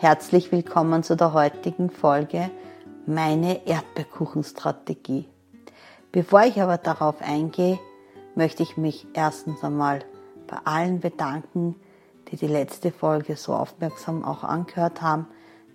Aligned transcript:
Herzlich 0.00 0.52
willkommen 0.52 1.02
zu 1.02 1.16
der 1.16 1.32
heutigen 1.32 1.90
Folge 1.90 2.52
Meine 3.04 3.66
Erdbeerkuchenstrategie. 3.66 5.26
Bevor 6.12 6.42
ich 6.44 6.62
aber 6.62 6.78
darauf 6.78 7.20
eingehe, 7.20 7.80
möchte 8.36 8.62
ich 8.62 8.76
mich 8.76 9.08
erstens 9.12 9.64
einmal 9.64 10.04
bei 10.46 10.58
allen 10.62 11.00
bedanken, 11.00 11.74
die 12.30 12.36
die 12.36 12.46
letzte 12.46 12.92
Folge 12.92 13.34
so 13.34 13.54
aufmerksam 13.54 14.24
auch 14.24 14.44
angehört 14.44 15.02
haben. 15.02 15.26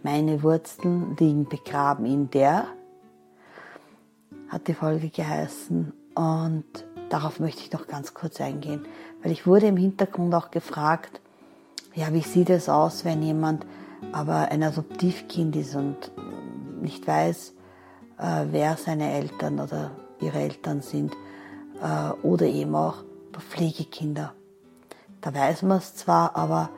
Meine 0.03 0.41
Wurzeln 0.41 1.17
liegen 1.19 1.49
begraben 1.49 2.05
in 2.05 2.31
der, 2.31 2.67
hat 4.47 4.69
die 4.69 4.73
Folge 4.73 5.09
geheißen. 5.09 5.91
Und 6.15 6.63
darauf 7.09 7.41
möchte 7.41 7.59
ich 7.59 7.73
noch 7.73 7.87
ganz 7.87 8.13
kurz 8.13 8.39
eingehen, 8.39 8.85
weil 9.21 9.33
ich 9.33 9.45
wurde 9.45 9.67
im 9.67 9.75
Hintergrund 9.75 10.33
auch 10.33 10.49
gefragt, 10.49 11.19
ja, 11.93 12.13
wie 12.13 12.21
sieht 12.21 12.49
es 12.49 12.69
aus, 12.69 13.03
wenn 13.03 13.21
jemand 13.21 13.65
aber 14.11 14.51
ein 14.51 14.63
Adoptivkind 14.63 15.55
ist 15.55 15.75
und 15.75 16.11
nicht 16.81 17.07
weiß, 17.07 17.53
äh, 18.17 18.45
wer 18.51 18.77
seine 18.77 19.13
Eltern 19.13 19.59
oder 19.59 19.91
ihre 20.19 20.39
Eltern 20.39 20.81
sind 20.81 21.13
äh, 21.81 22.11
oder 22.25 22.45
eben 22.45 22.75
auch 22.75 23.03
Pflegekinder. 23.39 24.33
Da 25.21 25.33
weiß 25.33 25.63
man 25.63 25.77
es 25.77 25.95
zwar, 25.95 26.35
aber 26.35 26.69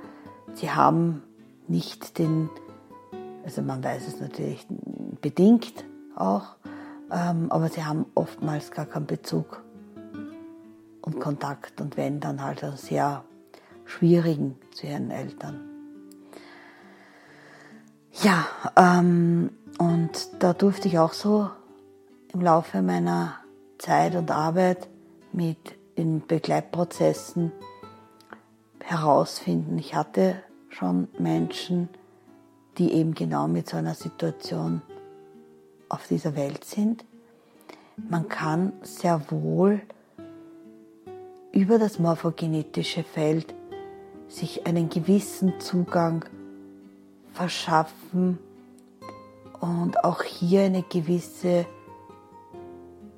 sie 0.53 0.71
haben 0.71 1.23
nicht 1.67 2.17
den, 2.17 2.49
also 3.43 3.61
man 3.61 3.83
weiß 3.83 4.07
es 4.07 4.19
natürlich 4.19 4.65
bedingt 5.21 5.85
auch, 6.15 6.55
ähm, 7.11 7.51
aber 7.51 7.69
sie 7.69 7.83
haben 7.83 8.05
oftmals 8.15 8.71
gar 8.71 8.85
keinen 8.85 9.07
Bezug 9.07 9.63
und 11.01 11.19
Kontakt 11.19 11.81
und 11.81 11.97
wenn 11.97 12.19
dann 12.19 12.43
halt 12.43 12.63
einen 12.63 12.77
sehr 12.77 13.23
schwierigen 13.85 14.55
zu 14.71 14.87
ihren 14.87 15.11
Eltern. 15.11 15.74
Ja, 18.25 18.47
ähm, 18.75 19.51
und 19.77 20.29
da 20.39 20.53
durfte 20.53 20.87
ich 20.87 20.97
auch 20.97 21.13
so 21.13 21.47
im 22.33 22.41
Laufe 22.41 22.81
meiner 22.81 23.35
Zeit 23.77 24.15
und 24.15 24.31
Arbeit 24.31 24.89
mit 25.31 25.59
in 25.93 26.25
Begleitprozessen 26.25 27.51
herausfinden. 28.83 29.77
Ich 29.77 29.93
hatte 29.93 30.41
schon 30.69 31.07
Menschen, 31.19 31.87
die 32.79 32.93
eben 32.93 33.13
genau 33.13 33.47
mit 33.47 33.69
so 33.69 33.77
einer 33.77 33.93
Situation 33.93 34.81
auf 35.87 36.07
dieser 36.07 36.35
Welt 36.35 36.65
sind. 36.65 37.05
Man 37.95 38.27
kann 38.27 38.73
sehr 38.81 39.21
wohl 39.29 39.81
über 41.51 41.77
das 41.77 41.99
morphogenetische 41.99 43.03
Feld 43.03 43.53
sich 44.27 44.65
einen 44.65 44.89
gewissen 44.89 45.59
Zugang 45.59 46.25
verschaffen 47.35 48.39
und 49.59 50.03
auch 50.03 50.23
hier 50.23 50.61
eine 50.61 50.83
gewisse, 50.83 51.65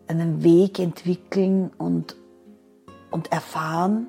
einen 0.08 0.44
Weg 0.44 0.80
entwickeln 0.80 1.72
und, 1.78 2.16
und 3.12 3.32
erfahren, 3.32 4.08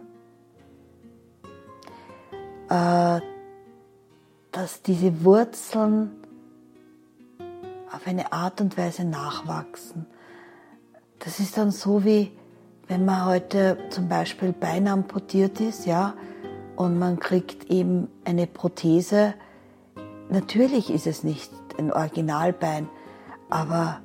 äh, 2.69 3.20
dass 4.53 4.83
diese 4.83 5.25
Wurzeln 5.25 6.11
auf 7.93 8.06
eine 8.06 8.33
Art 8.33 8.61
und 8.61 8.77
Weise 8.77 9.05
nachwachsen. 9.05 10.06
Das 11.19 11.41
ist 11.41 11.56
dann 11.56 11.70
so 11.70 12.05
wie, 12.05 12.33
wenn 12.87 13.05
man 13.05 13.27
heute 13.27 13.78
zum 13.91 14.09
Beispiel 14.09 14.53
Bein 14.53 14.89
amputiert 14.89 15.61
ist, 15.61 15.87
ja, 15.87 16.15
und 16.77 16.98
man 16.98 17.19
kriegt 17.19 17.70
eben 17.70 18.09
eine 18.25 18.47
Prothese. 18.47 19.34
Natürlich 20.31 20.91
ist 20.91 21.07
es 21.07 21.25
nicht 21.25 21.51
ein 21.79 21.93
Originalbein, 21.93 22.89
aber 23.51 24.01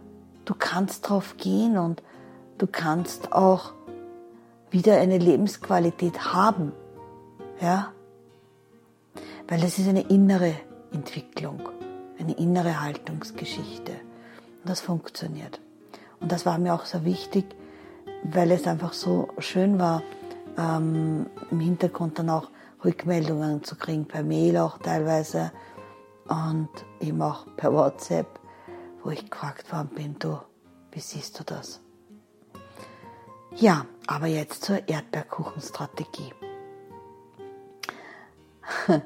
du 0.45 0.53
kannst 0.57 1.09
drauf 1.09 1.35
gehen 1.37 1.77
und 1.77 2.01
du 2.57 2.67
kannst 2.67 3.33
auch 3.33 3.73
wieder 4.71 4.99
eine 4.99 5.17
Lebensqualität 5.17 6.33
haben, 6.33 6.71
ja, 7.59 7.91
weil 9.47 9.63
es 9.63 9.77
ist 9.77 9.87
eine 9.87 10.01
innere 10.01 10.55
Entwicklung 10.91 11.61
eine 12.23 12.33
innere 12.33 12.81
Haltungsgeschichte. 12.81 13.91
Und 13.91 14.69
das 14.69 14.79
funktioniert. 14.79 15.59
Und 16.19 16.31
das 16.31 16.45
war 16.45 16.57
mir 16.57 16.73
auch 16.73 16.85
so 16.85 17.05
wichtig, 17.05 17.45
weil 18.23 18.51
es 18.51 18.67
einfach 18.67 18.93
so 18.93 19.29
schön 19.39 19.79
war, 19.79 20.01
ähm, 20.57 21.25
im 21.51 21.59
Hintergrund 21.59 22.19
dann 22.19 22.29
auch 22.29 22.49
Rückmeldungen 22.83 23.63
zu 23.63 23.75
kriegen, 23.75 24.05
per 24.05 24.23
Mail 24.23 24.57
auch 24.57 24.77
teilweise 24.77 25.51
und 26.27 26.69
eben 26.99 27.21
auch 27.21 27.45
per 27.57 27.73
WhatsApp, 27.73 28.27
wo 29.03 29.09
ich 29.09 29.29
gefragt 29.29 29.71
worden 29.71 29.89
bin, 29.95 30.19
du, 30.19 30.39
wie 30.91 30.99
siehst 30.99 31.39
du 31.39 31.43
das? 31.43 31.81
Ja, 33.55 33.85
aber 34.07 34.27
jetzt 34.27 34.63
zur 34.63 34.87
Erdbeerkuchenstrategie. 34.87 36.33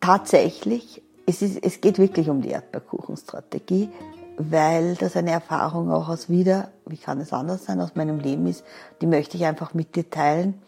Tatsächlich 0.00 1.02
es, 1.26 1.42
ist, 1.42 1.62
es 1.62 1.80
geht 1.80 1.98
wirklich 1.98 2.28
um 2.28 2.42
die 2.42 2.50
Erdbeerkuchenstrategie, 2.50 3.90
weil 4.36 4.96
das 4.96 5.16
eine 5.16 5.30
Erfahrung 5.30 5.90
auch 5.90 6.08
aus 6.08 6.28
wieder, 6.28 6.72
wie 6.86 6.96
kann 6.96 7.20
es 7.20 7.32
anders 7.32 7.64
sein, 7.64 7.80
aus 7.80 7.94
meinem 7.94 8.18
Leben 8.18 8.46
ist. 8.46 8.64
Die 9.00 9.06
möchte 9.06 9.36
ich 9.36 9.44
einfach 9.44 9.74
mit 9.74 9.94
dir 9.94 10.08
teilen. 10.08 10.60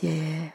Die, 0.00 0.50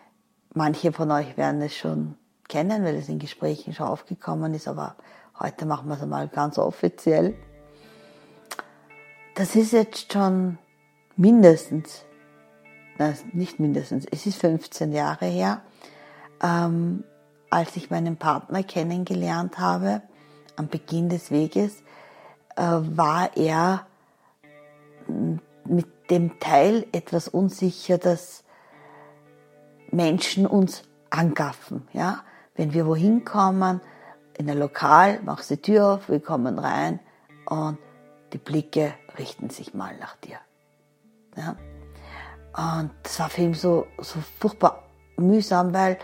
manche 0.53 0.92
von 0.92 1.12
euch 1.12 1.38
werden 1.38 1.62
es 1.62 1.75
schon 1.75 2.16
kennen, 2.47 2.83
weil 2.83 2.95
es 2.95 3.09
in 3.09 3.19
Gesprächen 3.19 3.73
schon 3.73 3.88
aufgekommen 3.88 4.53
ist, 4.53 4.67
aber 4.67 4.95
heute 5.39 5.66
machen 5.66 5.88
wir 5.88 5.95
es 5.95 6.01
einmal 6.01 6.28
ganz 6.28 6.57
offiziell. 6.57 7.35
Das 9.35 9.56
ist 9.56 9.73
jetzt 9.73 10.13
schon 10.13 10.57
mindestens, 11.17 12.06
nein, 12.97 13.17
nicht 13.33 13.59
mindestens, 13.59 14.06
es 14.11 14.25
ist 14.25 14.39
15 14.39 14.94
Jahre 14.94 15.25
her, 15.25 15.61
ähm, 16.41 17.03
als 17.50 17.75
ich 17.75 17.89
meinen 17.89 18.17
Partner 18.17 18.63
kennengelernt 18.63 19.59
habe, 19.59 20.01
am 20.56 20.67
Beginn 20.67 21.09
des 21.09 21.31
Weges, 21.31 21.83
äh, 22.56 22.62
war 22.62 23.35
er 23.35 23.85
mit 25.07 25.88
dem 26.09 26.39
Teil 26.39 26.85
etwas 26.91 27.27
unsicher, 27.27 27.97
dass 27.97 28.44
Menschen 29.91 30.45
uns 30.45 30.83
angaffen. 31.09 31.88
Ja? 31.94 32.23
Wenn 32.56 32.74
wir 32.74 32.86
wohin 32.86 33.26
kommen, 33.26 33.82
in 34.38 34.50
ein 34.50 34.58
Lokal, 34.58 35.20
machst 35.24 35.50
die 35.50 35.58
Tür 35.58 35.94
auf, 35.94 36.10
wir 36.10 36.20
kommen 36.20 36.60
rein 36.60 37.00
und 37.46 37.78
die 38.34 38.38
Blicke 38.38 38.94
richten 39.18 39.50
sich 39.50 39.74
mal 39.74 39.96
nach 39.98 40.16
dir. 40.18 40.38
Ja? 41.38 41.56
Und 42.80 42.92
das 43.04 43.20
war 43.20 43.30
für 43.30 43.42
ihn 43.42 43.54
so, 43.54 43.86
so 44.00 44.20
furchtbar 44.40 44.84
mühsam, 45.18 45.74
weil 45.74 45.98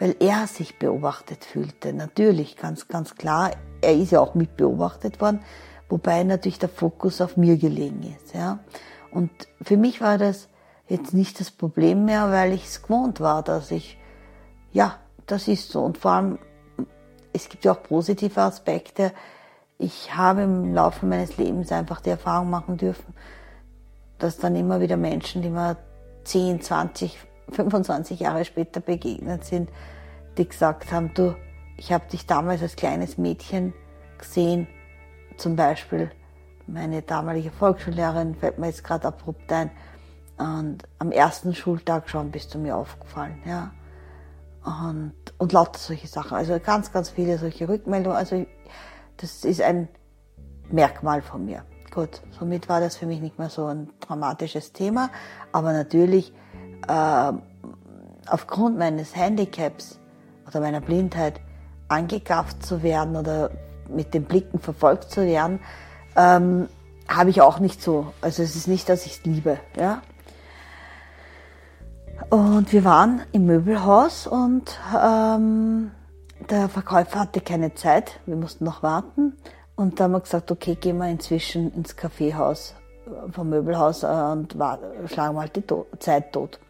weil 0.00 0.16
er 0.18 0.46
sich 0.46 0.78
beobachtet 0.78 1.44
fühlte. 1.44 1.92
Natürlich, 1.92 2.56
ganz, 2.56 2.88
ganz 2.88 3.14
klar, 3.14 3.52
er 3.82 3.94
ist 3.94 4.10
ja 4.10 4.20
auch 4.20 4.34
mit 4.34 4.56
beobachtet 4.56 5.20
worden, 5.20 5.40
wobei 5.88 6.24
natürlich 6.24 6.58
der 6.58 6.70
Fokus 6.70 7.20
auf 7.20 7.36
mir 7.36 7.58
gelegen 7.58 8.02
ist. 8.16 8.34
Ja. 8.34 8.60
Und 9.12 9.30
für 9.60 9.76
mich 9.76 10.00
war 10.00 10.18
das 10.18 10.48
jetzt 10.88 11.12
nicht 11.12 11.38
das 11.38 11.50
Problem 11.50 12.06
mehr, 12.06 12.32
weil 12.32 12.54
ich 12.54 12.64
es 12.64 12.82
gewohnt 12.82 13.20
war, 13.20 13.42
dass 13.42 13.70
ich, 13.70 13.98
ja, 14.72 14.98
das 15.30 15.48
ist 15.48 15.70
so. 15.70 15.82
Und 15.82 15.98
vor 15.98 16.12
allem, 16.12 16.38
es 17.32 17.48
gibt 17.48 17.64
ja 17.64 17.72
auch 17.72 17.82
positive 17.82 18.40
Aspekte. 18.40 19.12
Ich 19.78 20.14
habe 20.14 20.42
im 20.42 20.74
Laufe 20.74 21.06
meines 21.06 21.36
Lebens 21.36 21.72
einfach 21.72 22.00
die 22.00 22.10
Erfahrung 22.10 22.50
machen 22.50 22.76
dürfen, 22.76 23.14
dass 24.18 24.36
dann 24.36 24.56
immer 24.56 24.80
wieder 24.80 24.96
Menschen, 24.96 25.42
die 25.42 25.48
mir 25.48 25.76
10, 26.24 26.60
20, 26.60 27.18
25 27.50 28.20
Jahre 28.20 28.44
später 28.44 28.80
begegnet 28.80 29.44
sind, 29.44 29.70
die 30.36 30.48
gesagt 30.48 30.92
haben, 30.92 31.12
du, 31.14 31.34
ich 31.76 31.92
habe 31.92 32.04
dich 32.08 32.26
damals 32.26 32.62
als 32.62 32.76
kleines 32.76 33.16
Mädchen 33.16 33.72
gesehen, 34.18 34.68
zum 35.36 35.56
Beispiel 35.56 36.10
meine 36.66 37.02
damalige 37.02 37.50
Volksschullehrerin 37.50 38.34
fällt 38.34 38.58
mir 38.58 38.66
jetzt 38.66 38.84
gerade 38.84 39.08
abrupt 39.08 39.50
ein 39.52 39.70
und 40.36 40.84
am 40.98 41.10
ersten 41.10 41.54
Schultag 41.54 42.08
schon 42.08 42.30
bist 42.30 42.54
du 42.54 42.58
mir 42.58 42.76
aufgefallen, 42.76 43.42
ja. 43.44 43.72
Und, 44.64 45.14
und 45.38 45.52
lauter 45.52 45.78
solche 45.78 46.06
Sachen. 46.06 46.36
Also 46.36 46.58
ganz, 46.60 46.92
ganz 46.92 47.10
viele 47.10 47.38
solche 47.38 47.68
Rückmeldungen. 47.68 48.16
Also 48.16 48.46
das 49.16 49.44
ist 49.44 49.62
ein 49.62 49.88
Merkmal 50.70 51.22
von 51.22 51.44
mir. 51.44 51.64
Gut, 51.90 52.22
somit 52.38 52.68
war 52.68 52.80
das 52.80 52.96
für 52.96 53.06
mich 53.06 53.20
nicht 53.20 53.38
mehr 53.38 53.50
so 53.50 53.66
ein 53.66 53.90
dramatisches 54.00 54.72
Thema. 54.72 55.10
Aber 55.52 55.72
natürlich 55.72 56.32
äh, 56.86 57.32
aufgrund 58.26 58.78
meines 58.78 59.16
Handicaps 59.16 59.98
oder 60.46 60.60
meiner 60.60 60.80
Blindheit 60.80 61.40
angegafft 61.88 62.64
zu 62.64 62.82
werden 62.82 63.16
oder 63.16 63.50
mit 63.88 64.14
den 64.14 64.24
Blicken 64.24 64.60
verfolgt 64.60 65.10
zu 65.10 65.26
werden, 65.26 65.60
ähm, 66.16 66.68
habe 67.08 67.30
ich 67.30 67.40
auch 67.42 67.58
nicht 67.58 67.82
so. 67.82 68.12
Also 68.20 68.42
es 68.42 68.54
ist 68.54 68.68
nicht, 68.68 68.88
dass 68.88 69.06
ich 69.06 69.18
es 69.18 69.24
liebe. 69.24 69.58
Ja? 69.76 70.02
Und 72.28 72.72
wir 72.72 72.84
waren 72.84 73.22
im 73.32 73.46
Möbelhaus 73.46 74.26
und 74.26 74.78
ähm, 74.94 75.90
der 76.48 76.68
Verkäufer 76.68 77.20
hatte 77.20 77.40
keine 77.40 77.74
Zeit, 77.74 78.20
wir 78.26 78.36
mussten 78.36 78.64
noch 78.64 78.82
warten. 78.82 79.34
Und 79.74 79.98
da 79.98 80.04
haben 80.04 80.12
wir 80.12 80.20
gesagt, 80.20 80.50
okay, 80.50 80.74
gehen 80.74 80.98
wir 80.98 81.08
inzwischen 81.08 81.72
ins 81.72 81.96
Kaffeehaus 81.96 82.74
vom 83.32 83.48
Möbelhaus 83.48 84.04
und 84.04 84.52
schlagen 85.06 85.34
wir 85.34 85.40
halt 85.40 85.56
die 85.56 85.64
Zeit 85.98 86.32
tot. 86.32 86.60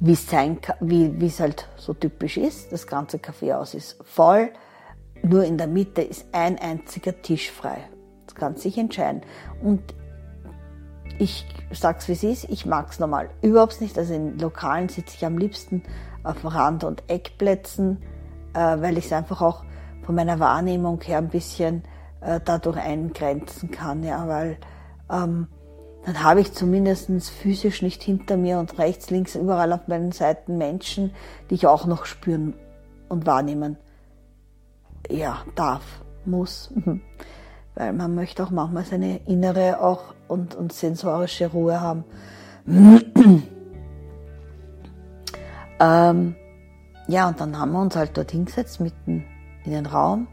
Wie 0.00 0.12
es 0.12 0.28
sein 0.28 0.58
wie 0.80 1.26
es 1.26 1.40
halt 1.40 1.68
so 1.76 1.94
typisch 1.94 2.36
ist, 2.36 2.72
das 2.72 2.86
ganze 2.86 3.18
Kaffeehaus 3.18 3.74
ist 3.74 3.96
voll, 4.04 4.50
nur 5.22 5.44
in 5.44 5.56
der 5.56 5.66
Mitte 5.66 6.02
ist 6.02 6.26
ein 6.32 6.58
einziger 6.58 7.22
Tisch 7.22 7.50
frei. 7.50 7.88
Das 8.26 8.34
kann 8.34 8.56
sich 8.56 8.76
entscheiden. 8.76 9.22
Und 9.62 9.94
ich 11.18 11.46
sag's 11.72 12.08
wie 12.08 12.12
es 12.12 12.22
ist, 12.22 12.44
ich 12.44 12.66
mag's 12.66 12.98
normal 12.98 13.30
überhaupt 13.42 13.80
nicht. 13.80 13.98
Also 13.98 14.14
in 14.14 14.38
Lokalen 14.38 14.88
sitze 14.88 15.16
ich 15.16 15.24
am 15.24 15.38
liebsten 15.38 15.82
auf 16.22 16.44
Rand- 16.44 16.84
und 16.84 17.02
Eckplätzen, 17.08 18.02
äh, 18.54 18.58
weil 18.58 18.98
ich 18.98 19.06
es 19.06 19.12
einfach 19.12 19.40
auch 19.40 19.64
von 20.04 20.14
meiner 20.14 20.38
Wahrnehmung 20.38 21.00
her 21.02 21.18
ein 21.18 21.28
bisschen 21.28 21.82
äh, 22.20 22.40
dadurch 22.44 22.76
eingrenzen 22.76 23.70
kann, 23.70 24.02
ja, 24.02 24.26
weil 24.28 24.58
ähm, 25.10 25.48
dann 26.04 26.22
habe 26.22 26.40
ich 26.40 26.52
zumindest 26.52 27.10
physisch 27.30 27.82
nicht 27.82 28.02
hinter 28.02 28.36
mir 28.36 28.60
und 28.60 28.78
rechts, 28.78 29.10
links, 29.10 29.34
überall 29.34 29.72
auf 29.72 29.88
meinen 29.88 30.12
Seiten 30.12 30.56
Menschen, 30.56 31.12
die 31.50 31.54
ich 31.54 31.66
auch 31.66 31.86
noch 31.86 32.06
spüren 32.06 32.54
und 33.08 33.26
wahrnehmen 33.26 33.76
ja, 35.10 35.38
darf, 35.54 35.82
muss. 36.24 36.72
Weil 37.76 37.92
man 37.92 38.14
möchte 38.14 38.42
auch 38.42 38.50
manchmal 38.50 38.84
seine 38.84 39.18
innere 39.26 39.80
auch 39.80 40.14
und, 40.28 40.54
und 40.54 40.72
sensorische 40.72 41.46
Ruhe 41.48 41.80
haben. 41.80 42.04
ähm, 45.78 46.34
ja, 47.06 47.28
und 47.28 47.40
dann 47.40 47.58
haben 47.58 47.72
wir 47.72 47.80
uns 47.80 47.94
halt 47.94 48.16
dort 48.16 48.32
hingesetzt, 48.32 48.80
mitten 48.80 49.24
in 49.64 49.72
den 49.72 49.86
Raum. 49.86 50.26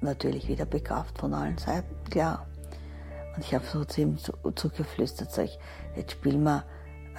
Natürlich 0.00 0.48
wieder 0.48 0.64
begabt 0.64 1.18
von 1.18 1.34
allen 1.34 1.58
Seiten, 1.58 1.94
klar. 2.10 2.46
Und 3.36 3.44
ich 3.44 3.54
habe 3.54 3.64
so 3.64 3.84
zu 3.84 4.00
ihm 4.00 4.16
zugeflüstert, 4.54 5.30
sag 5.30 5.44
ich, 5.44 5.58
jetzt 5.94 6.12
spielen 6.12 6.42
wir 6.42 6.64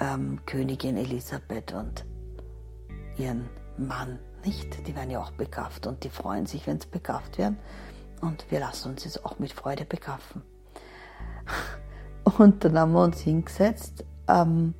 ähm, 0.00 0.40
Königin 0.44 0.96
Elisabeth 0.96 1.72
und 1.72 2.04
ihren 3.16 3.48
Mann 3.76 4.18
nicht. 4.44 4.86
Die 4.86 4.94
werden 4.94 5.10
ja 5.10 5.20
auch 5.20 5.30
begafft 5.32 5.86
und 5.86 6.04
die 6.04 6.10
freuen 6.10 6.46
sich, 6.46 6.66
wenn 6.66 6.80
sie 6.80 6.88
begafft 6.88 7.38
werden. 7.38 7.58
Und 8.20 8.50
wir 8.50 8.60
lassen 8.60 8.90
uns 8.90 9.04
jetzt 9.04 9.24
auch 9.24 9.38
mit 9.38 9.52
Freude 9.52 9.84
begaffen. 9.84 10.42
Und 12.38 12.64
dann 12.64 12.78
haben 12.78 12.92
wir 12.92 13.02
uns 13.02 13.20
hingesetzt. 13.20 14.04
Ähm, 14.28 14.74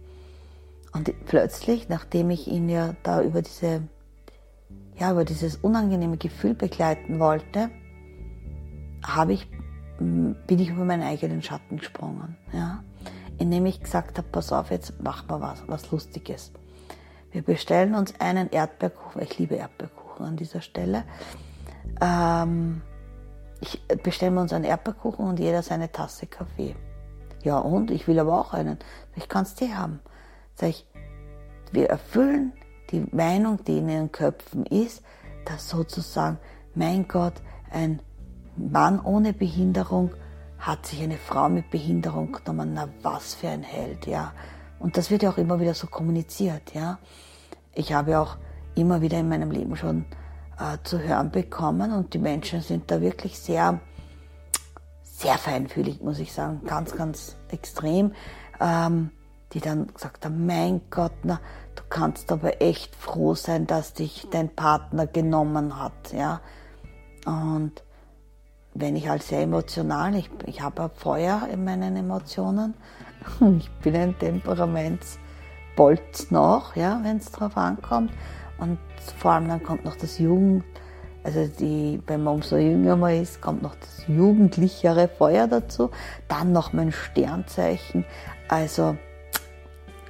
und 0.93 1.13
plötzlich, 1.27 1.89
nachdem 1.89 2.31
ich 2.31 2.49
ihn 2.49 2.69
ja 2.69 2.95
da 3.03 3.23
über 3.23 3.43
diese, 3.43 3.83
ja, 4.97 5.13
über 5.13 5.25
dieses 5.25 5.57
unangenehme 5.57 6.17
Gefühl 6.17 6.55
begleiten 6.55 7.21
wollte, 7.21 7.71
habe 9.05 9.33
ich, 9.33 9.49
bin 9.99 10.59
ich 10.59 10.71
über 10.71 10.85
meinen 10.85 11.03
eigenen 11.03 11.43
Schatten 11.43 11.79
gesprungen, 11.79 12.37
ja. 12.53 12.83
Indem 13.39 13.67
ich 13.67 13.81
gesagt 13.81 14.19
habe, 14.19 14.27
pass 14.33 14.53
auf, 14.53 14.71
jetzt 14.71 15.01
machen 15.01 15.31
wir 15.31 15.41
was, 15.41 15.63
was 15.69 15.91
Lustiges. 15.93 16.53
Wir 17.31 17.43
bestellen 17.43 17.95
uns 17.95 18.19
einen 18.21 18.51
Erdbeerkuchen. 18.51 19.23
Ich 19.23 19.39
liebe 19.39 19.55
Erdbeerkuchen 19.55 20.27
an 20.27 20.37
dieser 20.37 20.61
Stelle. 20.61 21.05
Ähm, 22.01 22.83
ich 23.61 23.81
bestellen 24.03 24.35
wir 24.35 24.43
uns 24.43 24.53
einen 24.53 24.65
Erdbeerkuchen 24.65 25.27
und 25.27 25.39
jeder 25.39 25.63
seine 25.63 25.91
Tasse 25.91 26.27
Kaffee. 26.27 26.77
Ja, 27.43 27.59
und 27.59 27.91
ich 27.91 28.09
will 28.09 28.19
aber 28.19 28.39
auch 28.39 28.53
einen. 28.53 28.79
Ich 29.17 29.29
kann 29.29 29.43
es 29.43 29.55
dir 29.55 29.77
haben. 29.77 30.01
Sag 30.55 30.71
ich, 30.71 30.87
wir 31.73 31.89
erfüllen 31.89 32.53
die 32.91 33.07
Meinung, 33.13 33.63
die 33.65 33.79
in 33.79 33.89
ihren 33.89 34.13
Köpfen 34.13 34.67
ist, 34.67 35.03
dass 35.45 35.69
sozusagen, 35.69 36.39
mein 36.75 37.07
Gott, 37.07 37.35
ein 37.71 38.01
Mann 38.57 39.01
ohne 39.01 39.33
Behinderung 39.33 40.13
hat 40.59 40.87
sich 40.87 41.03
eine 41.03 41.19
Frau 41.19 41.49
mit 41.49 41.71
Behinderung 41.71 42.33
genommen. 42.33 42.73
Na, 42.75 42.89
was 43.03 43.35
für 43.35 43.49
ein 43.49 43.63
Held, 43.63 44.07
ja. 44.07 44.33
Und 44.79 44.97
das 44.97 45.11
wird 45.11 45.23
ja 45.23 45.31
auch 45.31 45.39
immer 45.39 45.61
wieder 45.61 45.75
so 45.75 45.87
kommuniziert, 45.87 46.75
ja. 46.75 46.99
Ich 47.75 47.93
habe 47.93 48.19
auch 48.19 48.37
immer 48.75 49.01
wieder 49.01 49.19
in 49.19 49.29
meinem 49.29 49.51
Leben 49.51 49.77
schon 49.77 50.05
äh, 50.59 50.79
zu 50.85 51.01
hören 51.01 51.31
bekommen 51.31 51.93
und 51.93 52.15
die 52.15 52.19
Menschen 52.19 52.61
sind 52.61 52.91
da 52.91 53.01
wirklich 53.01 53.39
sehr, 53.39 53.81
sehr 55.03 55.39
feinfühlig, 55.39 56.03
muss 56.03 56.19
ich 56.19 56.33
sagen, 56.33 56.63
ganz, 56.67 56.97
ganz 56.97 57.37
extrem, 57.51 58.13
ähm, 58.61 59.11
die 59.53 59.61
dann 59.61 59.93
gesagt 59.93 60.25
haben, 60.25 60.47
mein 60.47 60.83
Gott, 60.91 61.13
na, 61.23 61.41
du 61.75 61.83
kannst 61.89 62.31
aber 62.33 62.61
echt 62.61 62.95
froh 62.95 63.35
sein, 63.35 63.67
dass 63.67 63.95
dich 63.95 64.29
dein 64.31 64.55
Partner 64.55 65.07
genommen 65.07 65.81
hat, 65.81 66.13
ja. 66.13 66.41
Und 67.25 67.83
wenn 68.75 68.95
ich 68.95 69.09
halt 69.09 69.23
sehr 69.23 69.43
emotional, 69.43 70.15
ich, 70.15 70.31
ich 70.47 70.61
habe 70.61 70.91
Feuer 70.95 71.49
in 71.51 71.65
meinen 71.65 71.97
Emotionen, 71.97 72.75
Ich 73.59 73.71
bin 73.83 73.97
ein 73.97 74.19
Temperamentsbolz 74.19 76.31
noch, 76.31 76.77
ja, 76.77 77.01
wenn 77.03 77.17
es 77.19 77.31
drauf 77.31 77.55
ankommt. 77.57 78.13
Und 78.59 78.79
vor 79.17 79.33
allem 79.33 79.49
dann 79.49 79.63
kommt 79.63 79.85
noch 79.85 79.97
das 79.97 80.19
Jugend, 80.19 80.65
also 81.25 81.47
die, 81.47 82.01
wenn 82.07 82.23
man 82.23 82.37
umso 82.37 82.57
jünger 82.57 82.97
man 82.97 83.21
ist, 83.21 83.41
kommt 83.41 83.63
noch 83.63 83.75
das 83.75 84.05
jugendlichere 84.07 85.09
Feuer 85.09 85.47
dazu. 85.47 85.91
Dann 86.27 86.53
noch 86.53 86.73
mein 86.73 86.93
Sternzeichen. 86.93 88.05
Also 88.49 88.97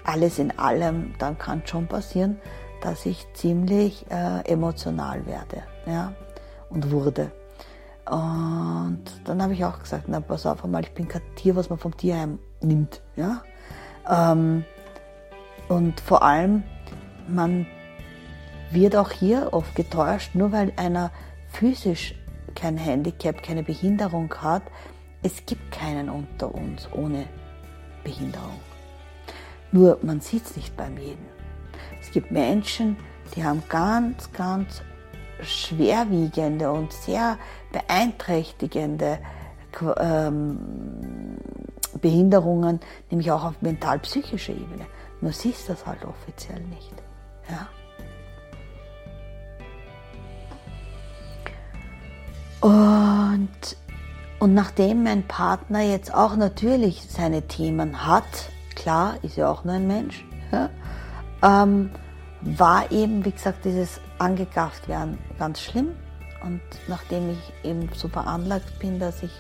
alles 0.05 0.39
in 0.39 0.57
allem, 0.59 1.15
dann 1.19 1.37
kann 1.37 1.63
schon 1.67 1.87
passieren, 1.87 2.39
dass 2.81 3.05
ich 3.05 3.27
ziemlich 3.35 4.07
äh, 4.11 4.41
emotional 4.49 5.27
werde, 5.27 5.65
ja, 5.87 6.13
und 6.71 6.91
wurde. 6.91 7.33
Und 8.09 9.05
dann 9.25 9.43
habe 9.43 9.53
ich 9.53 9.65
auch 9.65 9.81
gesagt, 9.81 10.05
na 10.07 10.21
pass 10.21 10.47
auf 10.47 10.65
einmal, 10.65 10.83
ich 10.83 10.95
bin 10.95 11.09
kein 11.09 11.23
Tier, 11.35 11.57
was 11.57 11.69
man 11.69 11.79
vom 11.79 11.95
Tierheim 11.95 12.39
nimmt. 12.63 13.03
Ja? 13.17 13.43
Ähm, 14.09 14.65
und 15.69 16.01
vor 16.01 16.23
allem, 16.23 16.63
man 17.27 17.67
wird 18.71 18.97
auch 18.97 19.11
hier 19.11 19.53
oft 19.53 19.75
getäuscht, 19.75 20.35
nur 20.35 20.53
weil 20.53 20.73
einer 20.77 21.11
physisch 21.49 22.15
kein 22.55 22.77
Handicap, 22.77 23.43
keine 23.43 23.63
Behinderung 23.63 24.33
hat. 24.41 24.63
Es 25.23 25.45
gibt 25.47 25.73
keinen 25.73 26.09
unter 26.09 26.55
uns 26.55 26.89
ohne 26.93 27.27
Behinderung. 28.05 28.61
Nur 29.73 29.99
man 30.03 30.21
sieht 30.21 30.45
es 30.45 30.57
nicht 30.57 30.77
beim 30.77 30.97
jeden. 30.99 31.27
Es 32.01 32.11
gibt 32.11 32.31
Menschen, 32.31 32.97
die 33.35 33.45
haben 33.45 33.63
ganz, 33.69 34.33
ganz 34.33 34.83
schwerwiegende 35.43 36.71
und 36.71 36.93
sehr 36.93 37.39
beeinträchtigende 37.73 39.19
ähm, 40.01 40.59
Behinderungen, 42.01 42.81
nämlich 43.11 43.31
auch 43.31 43.45
auf 43.45 43.63
mental-psychischer 43.63 44.53
Ebene. 44.53 44.87
Nur 45.21 45.33
siehst 45.33 45.69
das 45.69 45.87
halt 45.87 46.05
offiziell 46.05 46.61
nicht. 46.61 46.93
Ja? 47.49 47.69
Und, 52.61 53.77
und 54.39 54.55
nachdem 54.55 55.05
mein 55.05 55.27
Partner 55.27 55.81
jetzt 55.81 56.13
auch 56.13 56.37
natürlich 56.37 57.07
seine 57.09 57.43
Themen 57.43 58.07
hat, 58.07 58.25
klar, 58.75 59.15
ist 59.23 59.37
ja 59.37 59.51
auch 59.51 59.65
nur 59.65 59.75
ein 59.75 59.87
Mensch, 59.87 60.25
ja, 60.51 60.71
ähm, 61.43 61.91
war 62.41 62.91
eben, 62.91 63.25
wie 63.25 63.33
gesagt, 63.33 63.65
dieses 63.65 64.01
angegafft 64.19 64.89
werden 64.89 65.19
ganz 65.39 65.61
schlimm. 65.61 65.93
Und 66.45 66.61
nachdem 66.87 67.31
ich 67.31 67.53
eben 67.65 67.89
so 67.95 68.09
veranlagt 68.09 68.79
bin, 68.79 68.99
dass 68.99 69.23
ich 69.23 69.33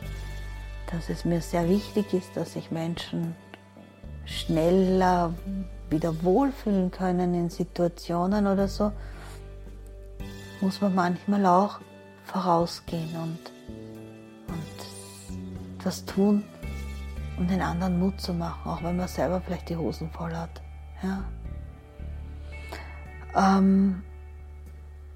dass 0.90 1.10
es 1.10 1.24
mir 1.24 1.40
sehr 1.40 1.68
wichtig 1.68 2.14
ist, 2.14 2.36
dass 2.36 2.54
sich 2.54 2.70
Menschen 2.70 3.34
schneller 4.24 5.34
wieder 5.90 6.22
wohlfühlen 6.22 6.90
können 6.90 7.34
in 7.34 7.50
Situationen 7.50 8.46
oder 8.46 8.68
so, 8.68 8.92
muss 10.60 10.80
man 10.80 10.94
manchmal 10.94 11.46
auch 11.46 11.80
vorausgehen 12.28 13.10
und, 13.16 13.38
und 14.48 15.84
das 15.84 16.04
tun, 16.04 16.44
um 17.38 17.48
den 17.48 17.60
anderen 17.60 17.98
Mut 17.98 18.20
zu 18.20 18.34
machen, 18.34 18.70
auch 18.70 18.82
wenn 18.82 18.96
man 18.96 19.08
selber 19.08 19.40
vielleicht 19.40 19.68
die 19.68 19.76
Hosen 19.76 20.10
voll 20.10 20.34
hat. 20.34 20.60
Ja. 21.02 21.24
Ähm, 23.34 24.02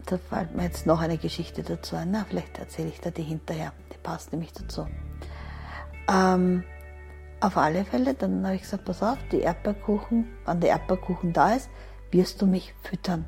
da 0.06 0.18
fällt 0.18 0.54
mir 0.54 0.64
jetzt 0.64 0.86
noch 0.86 1.00
eine 1.00 1.18
Geschichte 1.18 1.62
dazu 1.62 1.96
ein. 1.96 2.10
Na, 2.10 2.24
vielleicht 2.28 2.58
erzähle 2.58 2.88
ich 2.88 3.00
da 3.00 3.10
die 3.10 3.22
hinterher. 3.22 3.72
Die 3.92 3.98
passt 3.98 4.32
nämlich 4.32 4.52
dazu. 4.52 4.86
Ähm, 6.08 6.64
auf 7.40 7.56
alle 7.56 7.84
Fälle, 7.84 8.14
dann 8.14 8.44
habe 8.44 8.56
ich 8.56 8.62
gesagt, 8.62 8.84
pass 8.84 9.02
auf, 9.02 9.18
die 9.30 9.40
Erdbeerkuchen, 9.40 10.28
wenn 10.46 10.60
der 10.60 10.70
Erdbeerkuchen 10.70 11.32
da 11.32 11.54
ist, 11.54 11.68
wirst 12.10 12.40
du 12.40 12.46
mich 12.46 12.74
füttern. 12.82 13.24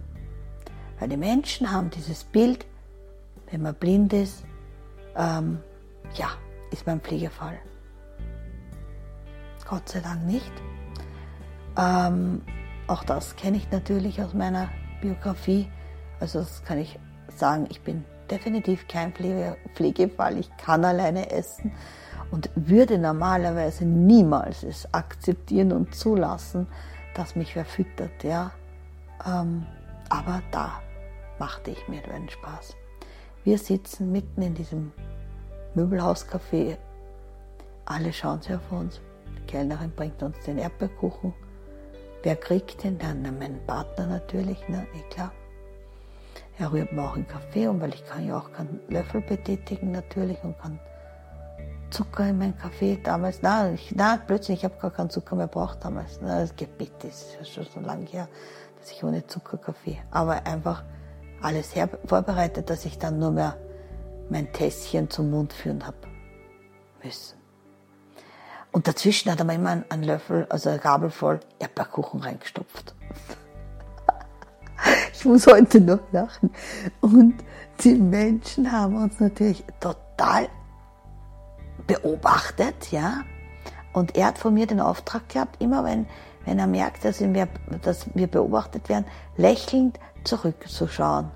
Weil 0.99 1.09
die 1.09 1.17
Menschen 1.17 1.73
haben 1.73 1.91
dieses 1.91 2.25
Bild, 2.25 2.67
wenn 3.55 3.63
man 3.63 3.75
blind 3.77 4.13
ist, 4.13 4.45
ähm, 5.17 5.61
ja, 6.15 6.31
ist 6.73 6.85
man 6.89 7.01
Pflegefall. 7.01 7.57
Gott 9.69 9.89
sei 9.89 10.01
Dank 10.01 10.27
nicht. 10.27 10.53
Ähm, 11.79 12.43
auch 12.89 13.05
das 13.05 13.37
kenne 13.37 13.57
ich 13.57 13.71
natürlich 13.71 14.21
aus 14.21 14.35
meiner 14.35 14.69
Biografie. 15.01 15.71
Also 16.19 16.41
das 16.41 16.65
kann 16.65 16.79
ich 16.79 16.99
sagen, 17.37 17.67
ich 17.71 17.81
bin 17.81 18.05
definitiv 18.29 18.89
kein 18.89 19.13
Pflege, 19.13 19.57
Pflegefall, 19.75 20.37
ich 20.37 20.51
kann 20.57 20.85
alleine 20.85 21.31
essen 21.31 21.73
und 22.33 22.51
würde 22.57 22.99
normalerweise 22.99 23.85
niemals 23.85 24.65
es 24.65 24.93
akzeptieren 24.93 25.71
und 25.71 25.95
zulassen, 25.95 26.67
dass 27.15 27.37
mich 27.37 27.55
wer 27.55 27.65
füttert, 27.65 28.25
ja. 28.25 28.51
Ähm, 29.25 29.65
aber 30.09 30.43
da 30.51 30.83
machte 31.39 31.71
ich 31.71 31.87
mir 31.89 32.03
einen 32.13 32.29
Spaß. 32.29 32.77
Wir 33.45 33.59
sitzen 33.59 34.11
mitten 34.11 34.41
in 34.41 34.55
diesem 34.55 34.91
Möbelhauscafé. 35.75 36.79
Alle 37.85 38.11
schauen 38.11 38.41
sie 38.41 38.55
auf 38.55 38.73
uns. 38.73 39.03
Die 39.37 39.47
Kellnerin 39.47 39.93
bringt 39.95 40.23
uns 40.23 40.39
den 40.47 40.57
Erdbeerkuchen. 40.57 41.35
Wer 42.23 42.37
kriegt 42.37 42.83
den 42.83 42.99
dann? 42.99 43.21
Mein 43.39 43.61
Partner 43.67 44.07
natürlich, 44.07 44.67
ne? 44.71 44.87
Eh 44.95 45.03
klar. 45.11 45.31
Er 46.59 46.73
rührt 46.73 46.93
mir 46.93 47.03
auch 47.03 47.17
einen 47.17 47.29
Kaffee 47.29 47.69
um, 47.69 47.83
weil 47.83 47.93
ich 47.93 48.07
kann 48.07 48.27
ja 48.27 48.39
auch 48.39 48.51
keinen 48.51 48.81
Löffel 48.89 49.21
betätigen 49.21 49.93
natürlich 49.93 50.43
und 50.43 50.59
kann 50.59 50.81
Zucker 51.91 52.27
in 52.27 52.39
meinen 52.39 52.57
Kaffee 52.57 52.99
damals. 53.05 53.41
Na, 53.43 53.73
ich, 53.73 53.93
na 53.95 54.17
plötzlich, 54.27 54.61
ich 54.61 54.65
habe 54.65 54.81
gar 54.81 54.91
keinen 54.91 55.11
Zucker 55.11 55.37
mehr 55.37 55.49
braucht 55.49 55.85
damals. 55.85 56.19
Na, 56.23 56.41
das 56.41 56.57
Gebet 56.57 56.93
ist 57.05 57.47
schon 57.47 57.65
so 57.65 57.81
lange 57.81 58.07
her, 58.07 58.27
dass 58.81 58.91
ich 58.91 59.05
ohne 59.05 59.27
Zucker 59.27 59.59
Kaffee. 59.59 59.99
Aber 60.11 60.47
einfach 60.47 60.83
alles 61.45 61.75
her 61.75 61.89
vorbereitet, 62.07 62.71
dass 62.71 62.85
ich 62.85 62.99
dann 62.99 63.19
nur 63.19 63.31
mehr 63.31 63.57
mein 64.31 64.53
Tässchen 64.53 65.11
zum 65.11 65.31
Mund 65.31 65.53
führen 65.53 65.87
habe 65.87 65.97
müssen. 67.03 67.37
Und 68.73 68.89
dazwischen 68.89 69.31
hat 69.31 69.39
er 69.39 69.45
mir 69.45 69.55
immer 69.55 69.85
einen 69.89 70.03
Löffel, 70.03 70.47
also 70.49 70.71
eine 70.71 70.79
Gabel 70.79 71.11
voll 71.11 71.39
Erdbeerkuchen 71.61 72.21
reingestopft. 72.21 72.95
ich 75.13 75.25
muss 75.25 75.47
heute 75.47 75.81
noch 75.81 76.01
lachen. 76.11 76.51
Und 77.01 77.35
die 77.81 77.95
Menschen 77.95 78.73
haben 78.73 78.97
uns 78.97 79.21
natürlich 79.21 79.65
total 79.79 80.49
beobachtet, 81.87 82.91
ja. 82.91 83.23
Und 83.93 84.17
er 84.17 84.27
hat 84.27 84.39
von 84.39 84.55
mir 84.55 84.67
den 84.67 84.81
Auftrag 84.81 85.29
gehabt, 85.29 85.63
immer 85.63 85.85
wenn, 85.85 86.07
wenn 86.45 86.59
er 86.59 86.67
merkt, 86.67 87.05
dass 87.05 87.21
wir, 87.21 87.49
dass 87.83 88.07
wir 88.15 88.27
beobachtet 88.27 88.89
werden, 88.89 89.07
lächelnd 89.37 89.99
zurückzuschauen 90.25 91.31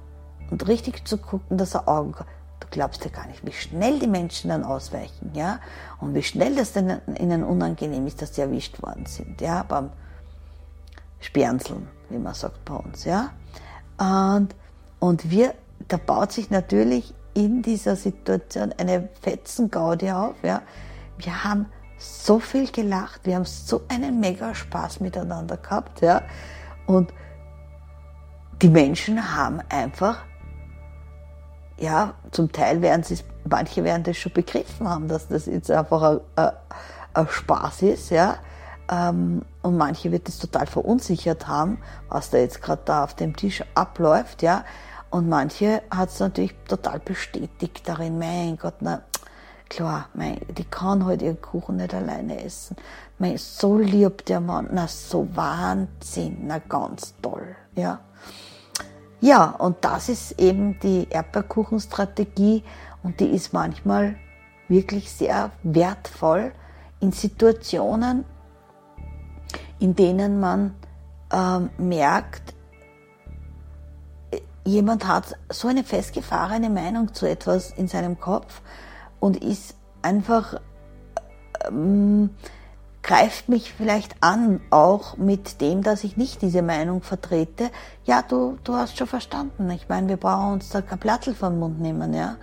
und 0.51 0.67
richtig 0.69 1.07
zu 1.07 1.19
gucken, 1.19 1.59
dass 1.59 1.75
er 1.75 1.89
Augen 1.89 2.15
Du 2.61 2.67
glaubst 2.71 3.05
ja 3.05 3.11
gar 3.11 3.27
nicht, 3.29 3.47
wie 3.47 3.53
schnell 3.53 3.99
die 3.99 4.09
Menschen 4.09 4.51
dann 4.51 4.65
ausweichen, 4.65 5.31
ja, 5.35 5.61
und 6.01 6.15
wie 6.15 6.23
schnell 6.23 6.57
das 6.57 6.73
dann 6.73 7.01
ihnen 7.19 7.45
unangenehm 7.45 8.07
ist, 8.07 8.21
dass 8.21 8.35
sie 8.35 8.41
erwischt 8.41 8.83
worden 8.83 9.07
sind, 9.07 9.41
ja, 9.41 9.63
beim 9.63 9.91
Sperrnseln, 11.21 11.89
wie 12.11 12.19
man 12.19 12.35
sagt 12.35 12.65
bei 12.65 12.75
uns, 12.75 13.05
ja. 13.05 13.31
Und, 13.99 14.55
und 14.99 15.31
wir, 15.31 15.55
da 15.87 15.97
baut 15.97 16.33
sich 16.33 16.51
natürlich 16.51 17.15
in 17.35 17.63
dieser 17.63 17.97
Situation 17.97 18.75
eine 18.77 19.09
Fetzengaudi 19.23 20.11
auf. 20.11 20.35
Ja. 20.43 20.63
Wir 21.19 21.45
haben 21.45 21.67
so 21.99 22.39
viel 22.39 22.71
gelacht, 22.71 23.21
wir 23.25 23.35
haben 23.35 23.45
so 23.45 23.83
einen 23.89 24.21
mega 24.21 24.55
Spaß 24.55 25.01
miteinander 25.01 25.57
gehabt. 25.57 26.01
Ja. 26.01 26.23
Und 26.87 27.13
die 28.63 28.69
Menschen 28.69 29.37
haben 29.37 29.61
einfach, 29.69 30.25
ja, 31.79 32.15
zum 32.31 32.51
Teil 32.51 32.83
werden 32.83 33.03
sie, 33.03 33.19
manche 33.49 33.85
werden 33.85 34.03
das 34.03 34.17
schon 34.17 34.33
begriffen 34.33 34.89
haben, 34.89 35.09
dass 35.09 35.29
das 35.29 35.47
jetzt 35.47 35.71
einfach 35.71 36.03
ein, 36.03 36.21
ein, 36.37 36.53
ein 37.15 37.29
Spaß 37.29 37.83
ist, 37.83 38.11
ja. 38.11 38.37
Ähm, 38.91 39.43
und 39.63 39.77
manche 39.77 40.11
wird 40.11 40.29
es 40.29 40.39
total 40.39 40.67
verunsichert 40.67 41.47
haben, 41.47 41.79
was 42.09 42.31
da 42.31 42.39
jetzt 42.39 42.63
gerade 42.63 42.83
da 42.85 43.05
auf 43.05 43.15
dem 43.15 43.37
Tisch 43.37 43.63
abläuft, 43.75 44.43
ja. 44.43 44.65
Und 45.11 45.29
manche 45.29 45.83
hat 45.91 46.11
es 46.11 46.21
natürlich 46.21 46.55
total 46.69 47.01
bestätigt 47.01 47.89
darin, 47.89 48.19
mein 48.19 48.59
Gott, 48.59 48.75
na, 48.81 49.03
klar, 49.69 50.09
mein, 50.15 50.41
die 50.57 50.65
kann 50.65 51.05
halt 51.05 51.23
ihren 51.23 51.41
Kuchen 51.41 51.77
nicht 51.77 51.95
alleine 51.95 52.45
essen. 52.45 52.77
Mein, 53.19 53.37
so 53.39 53.79
lieb 53.79 54.25
der 54.27 54.41
Mann, 54.41 54.69
na, 54.73 54.87
so 54.89 55.29
Wahnsinn, 55.35 56.47
na, 56.47 56.59
ganz 56.59 57.15
toll, 57.23 57.57
ja. 57.75 58.01
Ja, 59.21 59.47
und 59.47 59.85
das 59.85 60.09
ist 60.09 60.39
eben 60.39 60.79
die 60.81 61.09
Erdbeerkuchenstrategie 61.11 62.63
und 63.03 63.19
die 63.19 63.29
ist 63.31 63.53
manchmal 63.53 64.17
wirklich 64.69 65.11
sehr 65.11 65.51
wertvoll 65.65 66.53
in 67.01 67.11
Situationen, 67.13 68.25
in 69.81 69.97
denen 69.97 70.39
man 70.39 70.75
ähm, 71.33 71.71
merkt, 71.79 72.55
jemand 74.65 75.07
hat 75.07 75.37
so 75.51 75.69
eine 75.69 75.83
festgefahrene 75.83 76.71
Meinung 76.71 77.15
zu 77.15 77.29
etwas 77.29 77.71
in 77.73 77.89
seinem 77.89 78.21
Kopf 78.21 78.61
und 79.21 79.43
ist 79.43 79.77
einfach, 80.03 80.61
ähm, 81.67 82.31
greift 83.03 83.49
mich 83.49 83.73
vielleicht 83.73 84.17
an, 84.23 84.61
auch 84.71 85.17
mit 85.17 85.61
dem, 85.61 85.83
dass 85.83 86.05
ich 86.05 86.17
nicht 86.17 86.43
diese 86.43 86.63
Meinung 86.63 87.03
vertrete. 87.03 87.71
Ja, 88.05 88.23
du, 88.23 88.59
du 88.65 88.75
hast 88.75 88.99
schon 88.99 89.07
verstanden. 89.07 89.71
Ich 89.71 89.89
meine, 89.89 90.09
wir 90.09 90.17
brauchen 90.17 90.55
uns 90.55 90.69
da 90.71 90.83
kein 90.83 90.99
Plattel 90.99 91.35
vom 91.35 91.59
Mund 91.59 91.81
nehmen, 91.81 92.13
ja. 92.13 92.37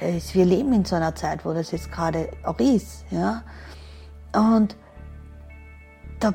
Wir 0.00 0.44
leben 0.44 0.72
in 0.72 0.84
so 0.84 0.96
einer 0.96 1.14
Zeit, 1.14 1.44
wo 1.44 1.52
das 1.52 1.70
jetzt 1.70 1.90
gerade 1.90 2.28
auch 2.44 2.58
ist, 2.58 3.04
ja. 3.10 3.42
Und 4.32 4.76
da 6.20 6.34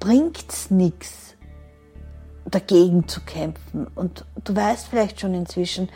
bringt's 0.00 0.70
nichts 0.70 1.36
dagegen 2.50 3.06
zu 3.08 3.20
kämpfen. 3.20 3.86
Und 3.94 4.24
du 4.42 4.56
weißt 4.56 4.88
vielleicht 4.88 5.20
schon 5.20 5.34
inzwischen, 5.34 5.88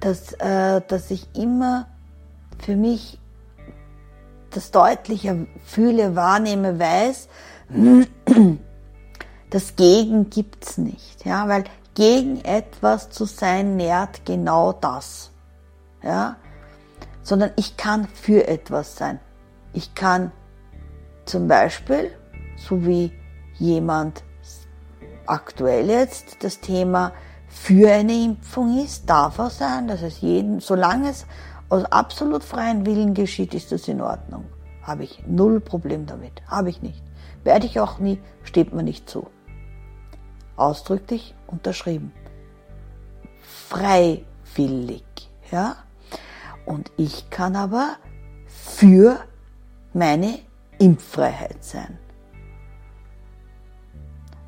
dass, 0.00 0.32
äh, 0.34 0.80
dass 0.86 1.10
ich 1.10 1.28
immer 1.36 1.86
für 2.58 2.76
mich 2.76 3.18
das 4.50 4.70
deutlicher 4.70 5.36
fühle, 5.64 6.14
wahrnehme, 6.14 6.78
weiß, 6.78 7.28
das 9.50 9.76
Gegen 9.76 10.30
gibt's 10.30 10.78
nicht, 10.78 11.24
ja, 11.24 11.48
weil 11.48 11.64
gegen 11.94 12.44
etwas 12.44 13.10
zu 13.10 13.24
sein 13.24 13.76
nährt 13.76 14.24
genau 14.24 14.72
das, 14.72 15.30
ja, 16.02 16.36
sondern 17.22 17.50
ich 17.56 17.76
kann 17.76 18.06
für 18.06 18.46
etwas 18.46 18.96
sein. 18.96 19.20
Ich 19.72 19.94
kann 19.94 20.30
zum 21.24 21.48
Beispiel, 21.48 22.10
so 22.56 22.84
wie 22.84 23.12
jemand 23.54 24.22
aktuell 25.26 25.88
jetzt 25.88 26.36
das 26.44 26.60
Thema 26.60 27.12
für 27.48 27.90
eine 27.90 28.12
Impfung 28.12 28.82
ist, 28.84 29.08
darf 29.08 29.38
er 29.38 29.50
sein, 29.50 29.88
dass 29.88 30.02
es 30.02 30.20
jeden, 30.20 30.60
solange 30.60 31.10
es 31.10 31.26
aus 31.74 31.84
absolut 31.86 32.44
freien 32.44 32.86
Willen 32.86 33.14
geschieht, 33.14 33.52
ist 33.52 33.72
das 33.72 33.88
in 33.88 34.00
Ordnung. 34.00 34.44
Habe 34.82 35.02
ich 35.02 35.24
null 35.26 35.60
Problem 35.60 36.06
damit. 36.06 36.42
Habe 36.46 36.70
ich 36.70 36.82
nicht. 36.82 37.02
Werde 37.42 37.66
ich 37.66 37.80
auch 37.80 37.98
nie, 37.98 38.20
steht 38.44 38.72
mir 38.72 38.84
nicht 38.84 39.10
zu. 39.10 39.26
Ausdrücklich 40.56 41.34
unterschrieben. 41.48 42.12
Freiwillig, 43.40 45.04
ja. 45.50 45.76
Und 46.64 46.92
ich 46.96 47.28
kann 47.30 47.56
aber 47.56 47.96
für 48.46 49.18
meine 49.92 50.38
Impffreiheit 50.78 51.64
sein. 51.64 51.98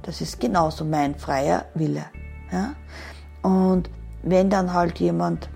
Das 0.02 0.20
ist 0.20 0.38
genauso 0.38 0.84
mein 0.84 1.16
freier 1.16 1.64
Wille. 1.74 2.04
Ja? 2.52 2.74
Und 3.42 3.90
wenn 4.22 4.48
dann 4.48 4.72
halt 4.72 5.00
jemand 5.00 5.50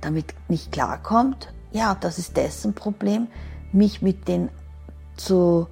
damit 0.00 0.34
nicht 0.48 0.72
klarkommt, 0.72 1.52
ja, 1.72 1.94
das 1.94 2.18
ist 2.18 2.36
dessen 2.36 2.74
Problem, 2.74 3.28
mich 3.72 4.02
mit 4.02 4.28
den 4.28 4.48
zu 5.16 5.68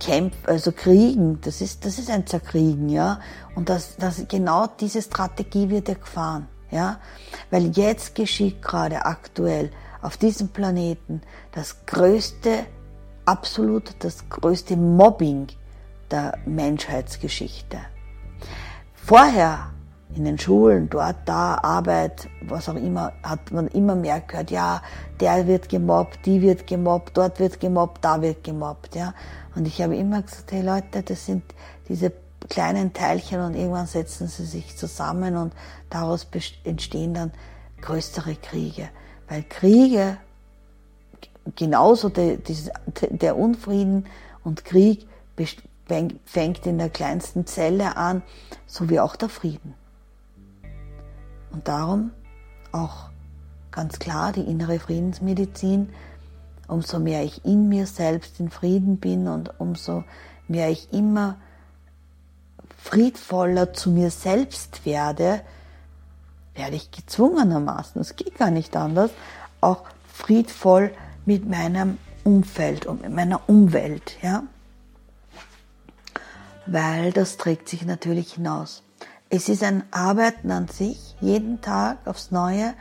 kämpfen, 0.00 0.46
also 0.46 0.72
kriegen, 0.72 1.40
das 1.40 1.60
ist, 1.60 1.84
das 1.84 1.98
ist 1.98 2.10
ein 2.10 2.26
Zerkriegen, 2.26 2.88
ja. 2.88 3.20
Und 3.54 3.68
das, 3.68 3.96
das, 3.96 4.24
genau 4.28 4.66
diese 4.66 5.02
Strategie 5.02 5.68
wird 5.68 5.88
ja 5.88 5.94
gefahren, 5.94 6.48
ja. 6.70 6.98
Weil 7.50 7.68
jetzt 7.76 8.14
geschieht 8.14 8.62
gerade 8.62 9.04
aktuell 9.04 9.70
auf 10.02 10.16
diesem 10.16 10.48
Planeten 10.48 11.22
das 11.52 11.86
größte, 11.86 12.66
absolut 13.24 13.94
das 14.00 14.28
größte 14.28 14.76
Mobbing 14.76 15.48
der 16.10 16.38
Menschheitsgeschichte. 16.46 17.78
Vorher 18.94 19.70
in 20.14 20.24
den 20.24 20.38
Schulen, 20.38 20.88
dort, 20.88 21.16
da, 21.26 21.56
Arbeit, 21.56 22.28
was 22.42 22.68
auch 22.68 22.74
immer, 22.74 23.12
hat 23.22 23.52
man 23.52 23.68
immer 23.68 23.94
mehr 23.94 24.20
gehört, 24.20 24.50
ja, 24.50 24.82
der 25.20 25.46
wird 25.46 25.68
gemobbt, 25.68 26.24
die 26.24 26.40
wird 26.40 26.66
gemobbt, 26.66 27.16
dort 27.16 27.38
wird 27.38 27.60
gemobbt, 27.60 28.04
da 28.04 28.20
wird 28.22 28.42
gemobbt, 28.42 28.94
ja. 28.94 29.14
Und 29.54 29.66
ich 29.66 29.82
habe 29.82 29.96
immer 29.96 30.22
gesagt, 30.22 30.52
hey 30.52 30.62
Leute, 30.62 31.02
das 31.02 31.26
sind 31.26 31.42
diese 31.88 32.12
kleinen 32.48 32.92
Teilchen 32.92 33.40
und 33.40 33.54
irgendwann 33.54 33.86
setzen 33.86 34.28
sie 34.28 34.44
sich 34.44 34.76
zusammen 34.76 35.36
und 35.36 35.52
daraus 35.90 36.26
entstehen 36.64 37.14
dann 37.14 37.32
größere 37.80 38.36
Kriege. 38.36 38.88
Weil 39.28 39.42
Kriege, 39.42 40.16
genauso 41.54 42.08
der, 42.08 43.36
Unfrieden 43.36 44.06
und 44.42 44.64
Krieg 44.64 45.06
fängt 46.24 46.66
in 46.66 46.78
der 46.78 46.88
kleinsten 46.88 47.46
Zelle 47.46 47.96
an, 47.96 48.22
so 48.66 48.88
wie 48.88 49.00
auch 49.00 49.16
der 49.16 49.28
Frieden. 49.28 49.74
Und 51.50 51.68
darum 51.68 52.10
auch 52.72 53.10
ganz 53.70 53.98
klar 53.98 54.32
die 54.32 54.42
innere 54.42 54.78
Friedensmedizin. 54.78 55.90
Umso 56.66 56.98
mehr 56.98 57.24
ich 57.24 57.44
in 57.44 57.68
mir 57.68 57.86
selbst 57.86 58.40
in 58.40 58.50
Frieden 58.50 58.98
bin 58.98 59.26
und 59.28 59.58
umso 59.58 60.04
mehr 60.48 60.70
ich 60.70 60.92
immer 60.92 61.36
friedvoller 62.76 63.72
zu 63.72 63.90
mir 63.90 64.10
selbst 64.10 64.84
werde, 64.84 65.42
werde 66.54 66.76
ich 66.76 66.90
gezwungenermaßen, 66.90 68.00
es 68.00 68.16
geht 68.16 68.36
gar 68.36 68.50
nicht 68.50 68.76
anders, 68.76 69.10
auch 69.60 69.84
friedvoll 70.12 70.90
mit 71.24 71.48
meinem 71.48 71.98
Umfeld 72.24 72.86
und 72.86 73.02
mit 73.02 73.12
meiner 73.12 73.48
Umwelt, 73.48 74.16
ja. 74.22 74.42
Weil 76.66 77.12
das 77.12 77.36
trägt 77.36 77.68
sich 77.68 77.84
natürlich 77.84 78.34
hinaus. 78.34 78.82
Es 79.30 79.50
ist 79.50 79.62
ein 79.62 79.82
Arbeiten 79.90 80.50
an 80.50 80.68
sich, 80.68 81.14
jeden 81.20 81.60
Tag 81.60 81.98
aufs 82.06 82.30
Neue, 82.30 82.72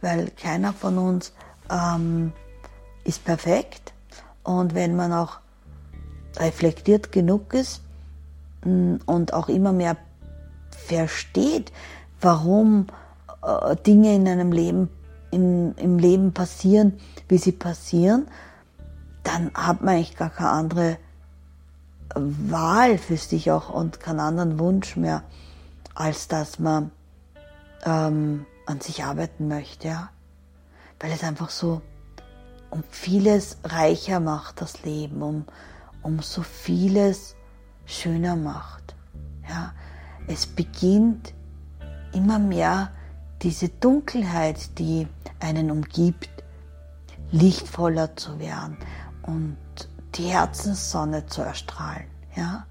weil 0.00 0.30
keiner 0.30 0.72
von 0.72 0.96
uns 0.96 1.34
ähm, 1.70 2.32
ist 3.04 3.22
perfekt. 3.24 3.92
Und 4.42 4.74
wenn 4.74 4.96
man 4.96 5.12
auch 5.12 5.40
reflektiert 6.38 7.12
genug 7.12 7.52
ist 7.52 7.82
mm, 8.64 8.96
und 9.04 9.34
auch 9.34 9.50
immer 9.50 9.74
mehr 9.74 9.98
versteht, 10.70 11.70
warum 12.22 12.86
äh, 13.42 13.76
Dinge 13.76 14.14
in 14.14 14.26
einem 14.26 14.52
Leben, 14.52 14.88
in, 15.30 15.74
im 15.74 15.98
Leben 15.98 16.32
passieren, 16.32 16.98
wie 17.28 17.38
sie 17.38 17.52
passieren, 17.52 18.26
dann 19.22 19.50
hat 19.52 19.82
man 19.82 19.96
eigentlich 19.96 20.16
gar 20.16 20.30
keine 20.30 20.50
andere 20.50 20.96
Wahl 22.14 22.96
für 22.96 23.18
sich 23.18 23.50
auch 23.50 23.68
und 23.68 24.00
keinen 24.00 24.20
anderen 24.20 24.58
Wunsch 24.58 24.96
mehr, 24.96 25.24
als 25.94 26.28
dass 26.28 26.58
man 26.58 26.90
ähm, 27.84 28.46
an 28.66 28.80
sich 28.80 29.04
arbeiten 29.04 29.48
möchte, 29.48 29.88
ja. 29.88 30.10
Weil 30.98 31.12
es 31.12 31.24
einfach 31.24 31.50
so 31.50 31.80
um 32.70 32.84
vieles 32.90 33.58
reicher 33.64 34.20
macht, 34.20 34.60
das 34.60 34.82
Leben, 34.82 35.22
um, 35.22 35.44
um 36.02 36.20
so 36.20 36.42
vieles 36.42 37.34
schöner 37.86 38.36
macht. 38.36 38.94
Ja. 39.48 39.72
Es 40.26 40.46
beginnt 40.46 41.34
immer 42.12 42.38
mehr 42.38 42.90
diese 43.42 43.68
Dunkelheit, 43.68 44.78
die 44.78 45.08
einen 45.40 45.70
umgibt, 45.70 46.30
lichtvoller 47.32 48.16
zu 48.16 48.38
werden 48.38 48.76
und 49.22 49.56
die 50.14 50.24
Herzenssonne 50.24 51.26
zu 51.26 51.42
erstrahlen. 51.42 52.06
Ja? 52.36 52.66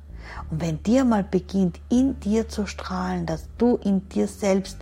Und 0.49 0.61
wenn 0.61 0.81
dir 0.83 1.05
mal 1.05 1.23
beginnt, 1.23 1.79
in 1.89 2.19
dir 2.19 2.47
zu 2.49 2.65
strahlen, 2.65 3.25
dass 3.25 3.47
du 3.57 3.75
in 3.77 4.07
dir 4.09 4.27
selbst 4.27 4.77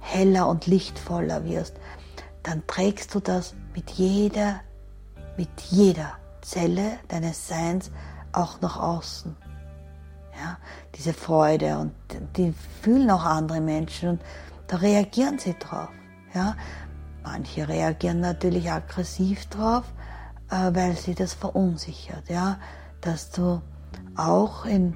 heller 0.00 0.48
und 0.48 0.66
lichtvoller 0.66 1.44
wirst, 1.44 1.76
dann 2.42 2.66
trägst 2.66 3.14
du 3.14 3.20
das 3.20 3.54
mit 3.74 3.90
jeder, 3.90 4.60
mit 5.36 5.60
jeder 5.70 6.12
Zelle 6.40 6.98
deines 7.08 7.48
Seins 7.48 7.90
auch 8.32 8.60
nach 8.60 8.78
außen. 8.78 9.36
Ja, 10.34 10.58
diese 10.94 11.12
Freude 11.12 11.78
und 11.78 11.92
die 12.36 12.54
fühlen 12.80 13.10
auch 13.10 13.24
andere 13.24 13.60
Menschen 13.60 14.08
und 14.08 14.22
da 14.66 14.76
reagieren 14.76 15.38
sie 15.38 15.54
drauf. 15.58 15.90
Ja, 16.34 16.56
manche 17.22 17.68
reagieren 17.68 18.20
natürlich 18.20 18.70
aggressiv 18.70 19.46
drauf, 19.46 19.84
äh, 20.50 20.74
weil 20.74 20.96
sie 20.96 21.14
das 21.14 21.34
verunsichert. 21.34 22.28
Ja, 22.28 22.58
dass 23.02 23.30
du 23.30 23.60
auch 24.16 24.64
in 24.64 24.94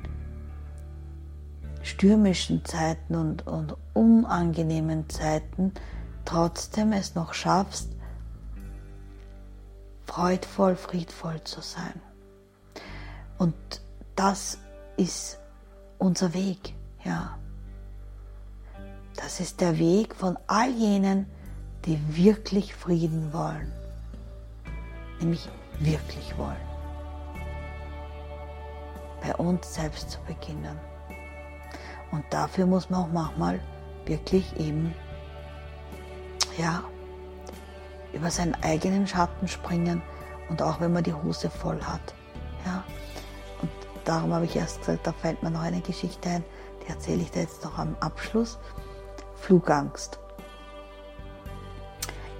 stürmischen 1.82 2.64
Zeiten 2.64 3.14
und, 3.14 3.46
und 3.46 3.76
unangenehmen 3.94 5.08
Zeiten 5.08 5.72
trotzdem 6.24 6.92
es 6.92 7.14
noch 7.14 7.32
schaffst, 7.32 7.92
freudvoll, 10.04 10.76
friedvoll 10.76 11.42
zu 11.44 11.60
sein. 11.60 12.00
Und 13.38 13.54
das 14.16 14.58
ist 14.96 15.38
unser 15.98 16.34
Weg, 16.34 16.74
ja. 17.04 17.38
Das 19.14 19.40
ist 19.40 19.60
der 19.60 19.78
Weg 19.78 20.14
von 20.14 20.36
all 20.46 20.70
jenen, 20.70 21.26
die 21.86 21.98
wirklich 22.16 22.74
Frieden 22.74 23.32
wollen. 23.32 23.72
Nämlich 25.20 25.48
wirklich 25.78 26.36
wollen. 26.36 26.75
Bei 29.26 29.34
uns 29.36 29.74
selbst 29.74 30.10
zu 30.10 30.20
beginnen. 30.20 30.78
Und 32.12 32.24
dafür 32.30 32.66
muss 32.66 32.90
man 32.90 33.00
auch 33.00 33.12
manchmal 33.12 33.60
wirklich 34.04 34.56
eben, 34.56 34.94
ja, 36.56 36.84
über 38.12 38.30
seinen 38.30 38.54
eigenen 38.62 39.06
Schatten 39.06 39.48
springen 39.48 40.00
und 40.48 40.62
auch 40.62 40.80
wenn 40.80 40.92
man 40.92 41.02
die 41.02 41.12
Hose 41.12 41.50
voll 41.50 41.82
hat. 41.82 42.14
Ja. 42.64 42.84
Und 43.60 43.70
darum 44.04 44.32
habe 44.32 44.44
ich 44.44 44.54
erst 44.54 44.80
gesagt, 44.80 45.06
da 45.06 45.12
fällt 45.12 45.42
mir 45.42 45.50
noch 45.50 45.62
eine 45.62 45.80
Geschichte 45.80 46.28
ein, 46.28 46.44
die 46.82 46.90
erzähle 46.90 47.22
ich 47.22 47.32
dir 47.32 47.42
jetzt 47.42 47.64
noch 47.64 47.78
am 47.78 47.96
Abschluss. 47.98 48.58
Flugangst. 49.34 50.20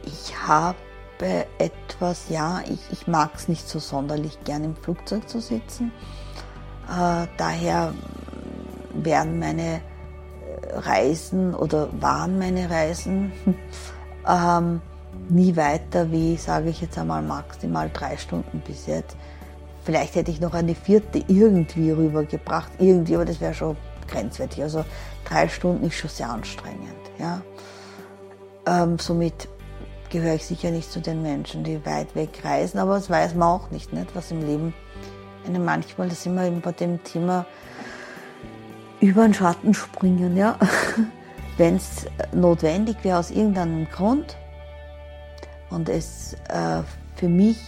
Ich 0.05 0.37
habe 0.47 0.77
etwas, 1.59 2.29
ja, 2.29 2.63
ich, 2.69 2.81
ich 2.93 3.09
mag 3.09 3.35
es 3.35 3.49
nicht 3.49 3.69
so 3.69 3.81
sonderlich 3.81 4.39
gern 4.45 4.63
im 4.63 4.77
Flugzeug 4.77 5.29
zu 5.29 5.41
sitzen. 5.41 5.93
Äh, 6.89 7.27
daher 7.37 7.93
werden 8.93 9.39
meine 9.39 9.81
Reisen 10.73 11.55
oder 11.55 11.89
waren 12.01 12.39
meine 12.39 12.71
Reisen 12.71 13.33
ähm, 14.29 14.81
nie 15.29 15.57
weiter 15.57 16.11
wie, 16.11 16.37
sage 16.37 16.71
ich 16.71 16.81
jetzt 16.81 16.99
einmal, 16.99 17.23
maximal 17.23 17.91
drei 17.93 18.17
Stunden 18.17 18.63
bis 18.67 18.87
jetzt. 18.87 19.17
Vielleicht 19.85 20.17
hätte 20.17 20.31
ich 20.31 20.41
noch 20.41 20.55
eine 20.55 20.75
vierte 20.75 21.23
irgendwie 21.29 21.91
rübergebracht, 21.91 22.73
irgendwie, 22.79 23.15
aber 23.15 23.25
das 23.25 23.41
wäre 23.41 23.55
schon 23.55 23.77
grenzwertig. 24.09 24.63
Also 24.63 24.85
drei 25.25 25.49
Stunden 25.49 25.87
ist 25.87 25.95
schon 25.95 26.11
sehr 26.11 26.31
anstrengend. 26.31 26.91
Ja? 27.19 27.41
Ähm, 28.67 28.99
somit 28.99 29.49
gehöre 30.11 30.35
ich 30.35 30.47
sicher 30.47 30.71
nicht 30.71 30.91
zu 30.91 31.01
den 31.01 31.23
Menschen, 31.23 31.65
die 31.65 31.85
weit 31.85 32.15
weg 32.15 32.31
reisen, 32.45 32.79
aber 32.79 32.95
das 32.95 33.11
weiß 33.11 33.35
man 33.35 33.49
auch 33.49 33.71
nicht, 33.71 33.93
nicht 33.93 34.15
was 34.15 34.31
im 34.31 34.45
Leben 34.45 34.75
einem 35.47 35.65
manchmal, 35.65 36.11
sind 36.11 36.35
wir 36.35 36.45
eben 36.47 36.61
bei 36.61 36.73
dem 36.73 37.03
Thema 37.05 37.47
über 39.01 39.23
den 39.23 39.35
Schatten 39.35 39.75
springen, 39.75 40.37
ja. 40.37 40.59
Wenn 41.57 41.77
es 41.77 42.07
notwendig 42.33 42.97
wäre 43.03 43.19
aus 43.19 43.31
irgendeinem 43.31 43.87
Grund 43.89 44.37
und 45.71 45.89
es 45.89 46.35
äh, 46.49 46.83
für 47.15 47.29
mich 47.29 47.59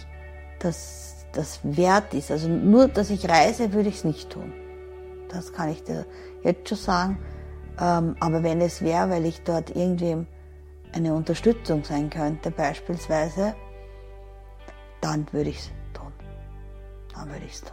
das, 0.59 1.27
das 1.33 1.61
wert 1.63 2.13
ist, 2.13 2.31
also 2.31 2.49
nur, 2.49 2.89
dass 2.89 3.11
ich 3.11 3.29
reise, 3.29 3.73
würde 3.73 3.89
ich 3.89 3.97
es 3.97 4.05
nicht 4.05 4.31
tun. 4.31 4.53
Das 5.31 5.53
kann 5.53 5.71
ich 5.71 5.83
dir 5.85 6.07
jetzt 6.43 6.69
schon 6.69 6.79
sagen. 6.79 7.19
Ähm, 7.81 8.17
aber 8.21 8.43
wenn 8.43 8.61
es 8.61 8.83
wäre, 8.83 9.11
weil 9.11 9.25
ich 9.25 9.43
dort 9.43 9.75
irgendwem 9.75 10.27
eine 10.93 11.15
Unterstützung 11.15 11.85
sein 11.85 12.11
könnte, 12.11 12.51
beispielsweise, 12.51 13.55
dann 15.01 15.27
würde 15.33 15.51
ich 15.51 15.59
es. 15.59 15.78
Dann 17.19 17.31
würde 17.31 17.45
ich 17.45 17.55
es 17.55 17.63
tun. 17.63 17.73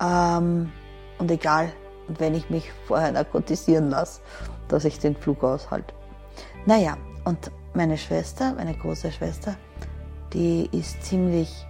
Ähm, 0.00 0.72
und 1.18 1.30
egal, 1.30 1.72
wenn 2.08 2.34
ich 2.34 2.50
mich 2.50 2.70
vorher 2.86 3.12
narkotisieren 3.12 3.90
lasse, 3.90 4.20
dass 4.68 4.84
ich 4.84 4.98
den 4.98 5.16
Flug 5.16 5.42
aushalte. 5.42 5.94
Naja, 6.66 6.96
und 7.24 7.50
meine 7.74 7.96
Schwester, 7.96 8.54
meine 8.54 8.74
große 8.74 9.10
Schwester, 9.10 9.56
die 10.32 10.68
ist 10.72 11.02
ziemlich, 11.02 11.66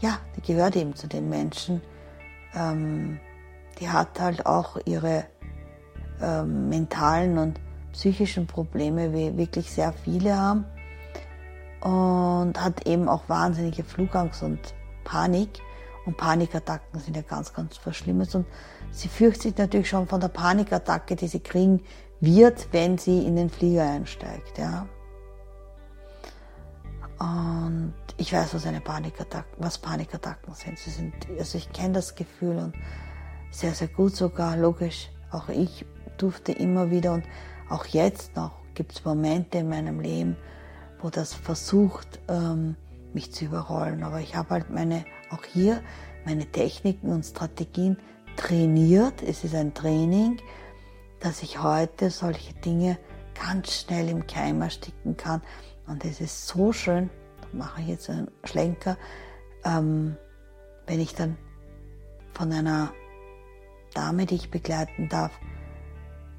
ja, 0.00 0.18
die 0.36 0.42
gehört 0.42 0.76
eben 0.76 0.94
zu 0.94 1.08
den 1.08 1.28
Menschen, 1.28 1.82
ähm, 2.54 3.18
die 3.80 3.88
hat 3.88 4.20
halt 4.20 4.46
auch 4.46 4.76
ihre 4.84 5.24
ähm, 6.22 6.68
mentalen 6.68 7.38
und 7.38 7.60
psychischen 7.92 8.46
Probleme, 8.46 9.12
wie 9.12 9.36
wirklich 9.36 9.70
sehr 9.70 9.92
viele 9.92 10.36
haben. 10.36 10.64
Und 11.80 12.62
hat 12.62 12.86
eben 12.86 13.08
auch 13.08 13.28
wahnsinnige 13.28 13.82
Flugangst 13.82 14.42
und 14.42 14.60
Panik. 15.04 15.60
Und 16.06 16.16
Panikattacken 16.16 16.98
sind 16.98 17.14
ja 17.16 17.22
ganz, 17.22 17.52
ganz 17.52 17.78
was 17.84 17.96
Schlimmes. 17.96 18.34
Und 18.34 18.46
sie 18.90 19.08
fürchtet 19.08 19.42
sich 19.42 19.56
natürlich 19.56 19.88
schon 19.88 20.08
von 20.08 20.20
der 20.20 20.28
Panikattacke, 20.28 21.14
die 21.14 21.28
sie 21.28 21.40
kriegen 21.40 21.82
wird, 22.20 22.68
wenn 22.72 22.98
sie 22.98 23.26
in 23.26 23.36
den 23.36 23.50
Flieger 23.50 23.88
einsteigt. 23.88 24.58
Ja. 24.58 24.86
Und 27.18 27.94
ich 28.16 28.32
weiß, 28.32 28.54
was 28.54 28.66
eine 28.66 28.80
Panikattacken, 28.80 29.62
was 29.62 29.78
Panikattacken 29.78 30.54
sind. 30.54 30.78
Sie 30.78 30.90
sind, 30.90 31.14
also 31.38 31.58
ich 31.58 31.70
kenne 31.72 31.94
das 31.94 32.14
Gefühl 32.14 32.56
und 32.56 32.74
sehr, 33.50 33.74
sehr 33.74 33.88
gut 33.88 34.16
sogar, 34.16 34.56
logisch. 34.56 35.10
Auch 35.30 35.48
ich 35.48 35.84
durfte 36.16 36.52
immer 36.52 36.90
wieder 36.90 37.12
und 37.12 37.24
auch 37.68 37.86
jetzt 37.86 38.36
noch 38.36 38.52
gibt 38.74 38.92
es 38.92 39.04
Momente 39.04 39.58
in 39.58 39.68
meinem 39.68 40.00
Leben, 40.00 40.36
wo 41.00 41.10
das 41.10 41.34
versucht, 41.34 42.20
ähm, 42.28 42.76
mich 43.14 43.32
zu 43.32 43.46
überrollen. 43.46 44.02
Aber 44.02 44.20
ich 44.20 44.36
habe 44.36 44.50
halt 44.50 44.70
meine, 44.70 45.04
auch 45.30 45.44
hier 45.44 45.82
meine 46.24 46.46
Techniken 46.46 47.10
und 47.12 47.24
Strategien 47.24 47.98
trainiert. 48.36 49.22
Es 49.22 49.44
ist 49.44 49.54
ein 49.54 49.74
Training, 49.74 50.40
dass 51.20 51.42
ich 51.42 51.62
heute 51.62 52.10
solche 52.10 52.54
Dinge 52.54 52.98
ganz 53.34 53.72
schnell 53.72 54.08
im 54.08 54.26
Keim 54.26 54.62
ersticken 54.62 55.16
kann. 55.16 55.42
Und 55.86 56.04
es 56.04 56.20
ist 56.20 56.46
so 56.46 56.72
schön, 56.72 57.10
da 57.40 57.48
mache 57.52 57.80
ich 57.82 57.88
jetzt 57.88 58.10
einen 58.10 58.30
Schlenker, 58.44 58.96
ähm, 59.64 60.16
wenn 60.86 61.00
ich 61.00 61.14
dann 61.14 61.36
von 62.32 62.52
einer 62.52 62.92
Dame, 63.94 64.26
die 64.26 64.36
ich 64.36 64.50
begleiten 64.50 65.08
darf, 65.08 65.32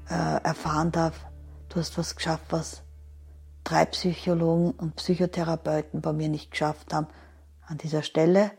äh, 0.08 0.42
erfahren 0.42 0.90
darf, 0.90 1.26
du 1.68 1.76
hast 1.76 1.96
was 1.98 2.16
geschafft, 2.16 2.46
was 2.50 2.81
drei 3.64 3.84
Psychologen 3.86 4.72
und 4.72 4.96
Psychotherapeuten 4.96 6.00
bei 6.00 6.12
mir 6.12 6.28
nicht 6.28 6.50
geschafft 6.50 6.92
haben. 6.92 7.06
An 7.66 7.78
dieser 7.78 8.02
Stelle, 8.02 8.50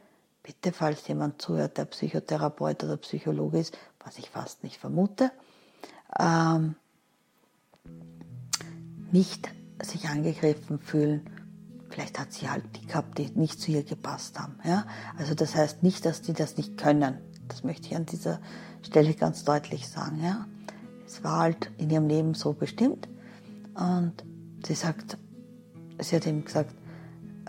bitte, 0.43 0.71
falls 0.71 1.07
jemand 1.07 1.41
zuhört, 1.41 1.77
der 1.77 1.85
Psychotherapeut 1.85 2.83
oder 2.83 2.97
Psychologe 2.97 3.59
ist, 3.59 3.77
was 4.03 4.17
ich 4.17 4.29
fast 4.29 4.63
nicht 4.63 4.77
vermute, 4.77 5.31
ähm, 6.19 6.75
nicht 9.11 9.49
sich 9.81 10.07
angegriffen 10.07 10.79
fühlen. 10.79 11.29
Vielleicht 11.89 12.19
hat 12.19 12.33
sie 12.33 12.49
halt 12.49 12.63
die 12.75 12.87
gehabt, 12.87 13.17
die 13.17 13.29
nicht 13.35 13.59
zu 13.59 13.71
ihr 13.71 13.83
gepasst 13.83 14.39
haben. 14.39 14.57
Ja? 14.63 14.85
Also 15.17 15.35
das 15.35 15.55
heißt 15.55 15.83
nicht, 15.83 16.05
dass 16.05 16.21
die 16.21 16.33
das 16.33 16.57
nicht 16.57 16.77
können. 16.77 17.19
Das 17.47 17.63
möchte 17.63 17.87
ich 17.87 17.95
an 17.95 18.05
dieser 18.05 18.39
Stelle 18.81 19.13
ganz 19.13 19.43
deutlich 19.43 19.87
sagen. 19.87 20.23
Ja? 20.23 20.47
Es 21.05 21.23
war 21.23 21.39
halt 21.39 21.69
in 21.77 21.91
ihrem 21.91 22.07
Leben 22.07 22.33
so 22.33 22.53
bestimmt. 22.53 23.07
Und 23.75 24.23
sie 24.65 24.75
sagt, 24.75 25.17
sie 25.99 26.15
hat 26.15 26.25
ihm 26.25 26.45
gesagt, 26.45 26.75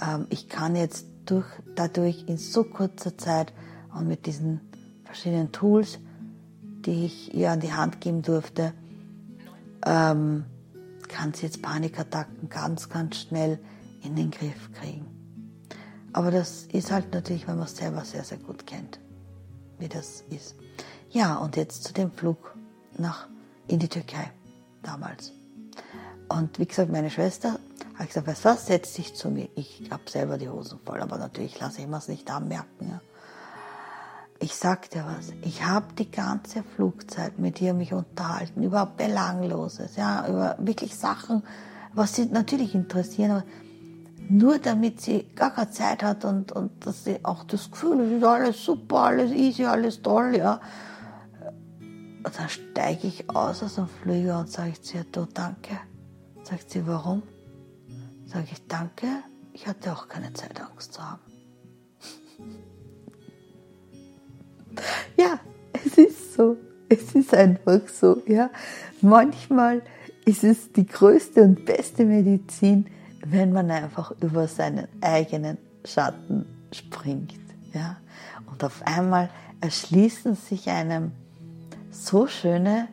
ähm, 0.00 0.26
ich 0.30 0.48
kann 0.48 0.76
jetzt 0.76 1.06
durch, 1.26 1.46
dadurch 1.74 2.24
in 2.26 2.36
so 2.36 2.64
kurzer 2.64 3.16
Zeit 3.16 3.52
und 3.94 4.08
mit 4.08 4.26
diesen 4.26 4.60
verschiedenen 5.04 5.52
Tools, 5.52 5.98
die 6.60 7.06
ich 7.06 7.34
ihr 7.34 7.50
an 7.50 7.60
die 7.60 7.72
Hand 7.72 8.00
geben 8.00 8.22
durfte, 8.22 8.72
ähm, 9.86 10.44
kann 11.08 11.32
sie 11.32 11.46
jetzt 11.46 11.62
Panikattacken 11.62 12.48
ganz, 12.48 12.88
ganz 12.88 13.16
schnell 13.16 13.58
in 14.02 14.16
den 14.16 14.30
Griff 14.30 14.70
kriegen. 14.72 15.06
Aber 16.12 16.30
das 16.30 16.66
ist 16.66 16.92
halt 16.92 17.12
natürlich, 17.12 17.46
wenn 17.48 17.56
man 17.56 17.66
es 17.66 17.76
selber 17.76 18.04
sehr, 18.04 18.24
sehr 18.24 18.38
gut 18.38 18.66
kennt, 18.66 19.00
wie 19.78 19.88
das 19.88 20.24
ist. 20.30 20.56
Ja, 21.10 21.36
und 21.36 21.56
jetzt 21.56 21.84
zu 21.84 21.92
dem 21.92 22.10
Flug 22.12 22.56
nach 22.96 23.28
in 23.66 23.78
die 23.78 23.88
Türkei 23.88 24.30
damals. 24.82 25.32
Und 26.28 26.58
wie 26.58 26.66
gesagt, 26.66 26.90
meine 26.90 27.10
Schwester 27.10 27.58
hat 27.94 28.08
gesagt, 28.08 28.26
weißt 28.26 28.44
du 28.44 28.48
was, 28.48 28.66
setz 28.66 28.94
dich 28.94 29.14
zu 29.14 29.30
mir. 29.30 29.48
Ich 29.54 29.88
habe 29.90 30.02
selber 30.08 30.38
die 30.38 30.48
Hosen 30.48 30.78
voll, 30.84 31.00
aber 31.00 31.18
natürlich 31.18 31.58
lasse 31.60 31.82
ich 31.82 31.86
mir 31.86 31.98
es 31.98 32.08
nicht 32.08 32.30
anmerken. 32.30 32.88
Ja. 32.90 33.00
Ich 34.40 34.56
sag 34.56 34.90
dir 34.90 35.04
was, 35.06 35.32
ich 35.42 35.64
habe 35.64 35.86
die 35.96 36.10
ganze 36.10 36.62
Flugzeit 36.62 37.38
mit 37.38 37.60
ihr 37.60 37.72
mich 37.72 37.92
unterhalten 37.92 38.62
über 38.62 38.86
Belangloses, 38.86 39.96
ja, 39.96 40.26
über 40.28 40.56
wirklich 40.58 40.96
Sachen, 40.96 41.44
was 41.94 42.16
sie 42.16 42.26
natürlich 42.26 42.74
interessieren, 42.74 43.30
aber 43.30 43.44
nur 44.28 44.58
damit 44.58 45.00
sie 45.00 45.26
gar 45.34 45.52
keine 45.52 45.70
Zeit 45.70 46.02
hat 46.02 46.24
und, 46.24 46.50
und 46.52 46.84
dass 46.84 47.04
sie 47.04 47.24
auch 47.24 47.44
das 47.44 47.70
Gefühl, 47.70 48.00
es 48.00 48.12
ist 48.12 48.24
alles 48.24 48.64
super, 48.64 48.96
alles 49.04 49.30
easy, 49.30 49.64
alles 49.64 50.02
toll, 50.02 50.36
ja. 50.36 50.60
Und 52.24 52.38
dann 52.38 52.48
steige 52.48 53.06
ich 53.06 53.28
aus 53.30 53.62
aus 53.62 53.74
dem 53.76 53.86
Flüger 53.86 54.40
und 54.40 54.50
sage 54.50 54.80
zu 54.80 54.96
ihr, 54.96 55.04
du, 55.12 55.26
danke. 55.26 55.78
Sagt 56.44 56.70
sie, 56.70 56.86
warum? 56.86 57.22
Sage 58.26 58.48
ich, 58.52 58.66
danke, 58.68 59.06
ich 59.54 59.66
hatte 59.66 59.92
auch 59.92 60.08
keine 60.08 60.32
Zeit, 60.34 60.60
Angst 60.60 60.92
zu 60.92 61.02
haben. 61.02 61.22
ja, 65.16 65.40
es 65.72 65.98
ist 65.98 66.34
so. 66.34 66.56
Es 66.88 67.14
ist 67.14 67.34
einfach 67.34 67.88
so, 67.88 68.22
ja. 68.26 68.50
Manchmal 69.00 69.82
ist 70.26 70.44
es 70.44 70.70
die 70.70 70.86
größte 70.86 71.42
und 71.42 71.64
beste 71.64 72.04
Medizin, 72.04 72.86
wenn 73.24 73.52
man 73.52 73.70
einfach 73.70 74.12
über 74.20 74.46
seinen 74.46 74.86
eigenen 75.00 75.56
Schatten 75.84 76.44
springt, 76.72 77.40
ja. 77.72 77.96
Und 78.50 78.62
auf 78.62 78.82
einmal 78.84 79.30
erschließen 79.60 80.36
sich 80.36 80.68
einem 80.68 81.12
so 81.90 82.26
schöne 82.26 82.88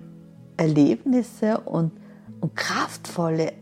Erlebnisse 0.57 1.59
und, 1.59 1.91
und 2.41 2.55
kraftvolle 2.55 3.53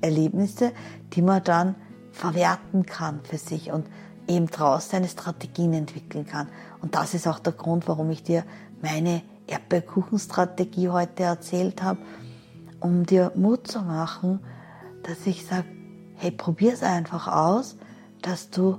Erlebnisse, 0.00 0.72
die 1.12 1.22
man 1.22 1.44
dann 1.44 1.76
verwerten 2.12 2.84
kann 2.86 3.20
für 3.22 3.38
sich 3.38 3.70
und 3.70 3.86
eben 4.26 4.46
daraus 4.48 4.90
seine 4.90 5.08
Strategien 5.08 5.72
entwickeln 5.72 6.26
kann. 6.26 6.48
Und 6.80 6.94
das 6.94 7.14
ist 7.14 7.26
auch 7.26 7.38
der 7.38 7.52
Grund, 7.52 7.86
warum 7.88 8.10
ich 8.10 8.22
dir 8.22 8.44
meine 8.82 9.22
Erdbeerkuchenstrategie 9.46 10.88
heute 10.88 11.24
erzählt 11.24 11.82
habe, 11.82 12.00
um 12.80 13.04
dir 13.04 13.32
Mut 13.34 13.66
zu 13.66 13.80
machen, 13.80 14.40
dass 15.02 15.26
ich 15.26 15.44
sage, 15.46 15.66
hey, 16.16 16.30
probier 16.30 16.72
es 16.72 16.82
einfach 16.82 17.28
aus, 17.28 17.76
dass 18.22 18.50
du 18.50 18.78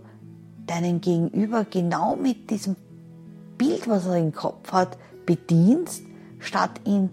deinen 0.65 1.01
Gegenüber 1.01 1.65
genau 1.65 2.15
mit 2.15 2.49
diesem 2.49 2.75
Bild, 3.57 3.87
was 3.87 4.07
er 4.07 4.17
im 4.17 4.33
Kopf 4.33 4.71
hat, 4.71 4.97
bedienst, 5.25 6.03
statt 6.39 6.81
ihn 6.85 7.09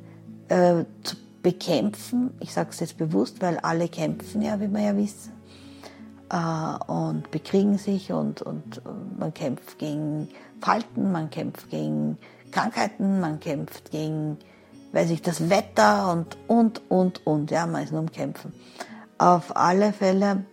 äh, 0.49 0.85
zu 1.03 1.17
bekämpfen. 1.43 2.35
Ich 2.41 2.53
sage 2.53 2.71
es 2.71 2.81
jetzt 2.81 2.99
bewusst, 2.99 3.41
weil 3.41 3.59
alle 3.59 3.89
kämpfen 3.89 4.43
ja, 4.43 4.61
wie 4.61 4.69
wir 4.69 4.81
ja 4.81 4.97
wissen, 4.97 5.33
äh, 6.31 6.91
und 6.91 7.31
bekriegen 7.31 7.79
sich 7.79 8.13
und, 8.13 8.43
und 8.43 8.83
man 9.19 9.35
kämpft 9.35 9.79
gegen 9.79 10.29
Falten, 10.61 11.13
man 11.13 11.31
kämpft 11.31 11.71
gegen 11.71 12.19
Krankheiten, 12.51 13.21
man 13.21 13.41
kämpft 13.41 13.91
gegen, 13.91 14.39
weiß 14.93 15.11
ich, 15.11 15.23
das 15.23 15.51
Wetter 15.51 16.13
und, 16.13 16.37
und, 16.49 16.83
und, 16.91 17.27
und, 17.27 17.51
ja, 17.51 17.67
man 17.67 17.85
ist 17.85 17.93
nur 17.93 18.01
am 18.01 18.13
Kämpfen. 18.13 18.53
Auf 19.19 19.57
alle 19.57 19.93
Fälle 19.93 20.45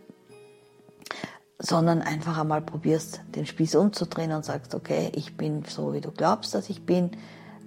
sondern 1.59 2.01
einfach 2.01 2.37
einmal 2.37 2.61
probierst, 2.61 3.21
den 3.35 3.45
Spieß 3.45 3.75
umzudrehen 3.75 4.31
und 4.31 4.45
sagst, 4.45 4.73
okay, 4.73 5.11
ich 5.13 5.35
bin 5.35 5.65
so, 5.67 5.93
wie 5.93 6.01
du 6.01 6.09
glaubst, 6.09 6.55
dass 6.55 6.69
ich 6.69 6.85
bin, 6.85 7.11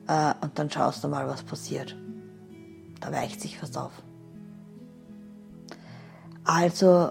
äh, 0.08 0.32
und 0.40 0.58
dann 0.58 0.70
schaust 0.70 1.04
du 1.04 1.08
mal, 1.08 1.28
was 1.28 1.42
passiert. 1.42 1.94
Da 3.02 3.12
weicht 3.12 3.40
sich 3.40 3.60
was 3.62 3.76
auf. 3.76 3.92
Also 6.44 7.10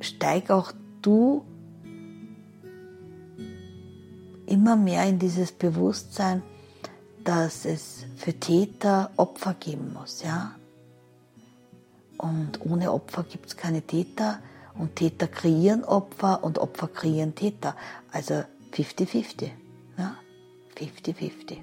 steig 0.00 0.50
auch 0.50 0.72
du 1.02 1.44
immer 4.46 4.76
mehr 4.76 5.06
in 5.08 5.18
dieses 5.18 5.52
Bewusstsein, 5.52 6.42
dass 7.24 7.64
es 7.64 8.06
für 8.16 8.32
Täter 8.32 9.10
Opfer 9.16 9.54
geben 9.54 9.92
muss, 9.92 10.22
ja. 10.22 10.52
Und 12.18 12.64
ohne 12.64 12.92
Opfer 12.92 13.24
gibt 13.24 13.46
es 13.46 13.56
keine 13.56 13.82
Täter 13.82 14.38
und 14.78 14.96
Täter 14.96 15.26
kreieren 15.26 15.84
Opfer 15.84 16.44
und 16.44 16.58
Opfer 16.58 16.88
kreieren 16.88 17.34
Täter. 17.34 17.74
Also 18.12 18.44
50-50. 18.72 19.50
50-50. 20.76 21.58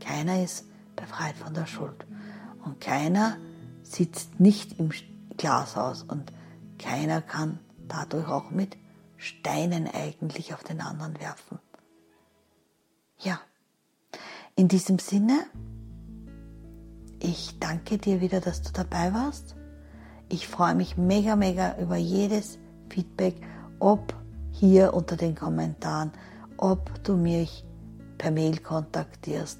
Keiner 0.00 0.42
ist 0.42 0.64
befreit 1.02 1.36
von 1.36 1.52
der 1.52 1.66
Schuld. 1.66 2.06
Und 2.64 2.80
keiner 2.80 3.36
sitzt 3.82 4.38
nicht 4.38 4.78
im 4.78 4.90
Glashaus 5.36 6.04
und 6.04 6.32
keiner 6.78 7.20
kann 7.20 7.58
dadurch 7.88 8.28
auch 8.28 8.50
mit 8.50 8.76
Steinen 9.16 9.88
eigentlich 9.88 10.54
auf 10.54 10.62
den 10.62 10.80
anderen 10.80 11.18
werfen. 11.20 11.58
Ja, 13.18 13.40
in 14.54 14.68
diesem 14.68 14.98
Sinne, 14.98 15.44
ich 17.18 17.58
danke 17.58 17.98
dir 17.98 18.20
wieder, 18.20 18.40
dass 18.40 18.62
du 18.62 18.72
dabei 18.72 19.12
warst. 19.12 19.56
Ich 20.28 20.48
freue 20.48 20.74
mich 20.74 20.96
mega, 20.96 21.36
mega 21.36 21.76
über 21.78 21.96
jedes 21.96 22.58
Feedback, 22.88 23.36
ob 23.78 24.14
hier 24.50 24.94
unter 24.94 25.16
den 25.16 25.34
Kommentaren, 25.34 26.12
ob 26.56 27.02
du 27.04 27.16
mich 27.16 27.64
per 28.18 28.30
Mail 28.30 28.58
kontaktierst, 28.58 29.58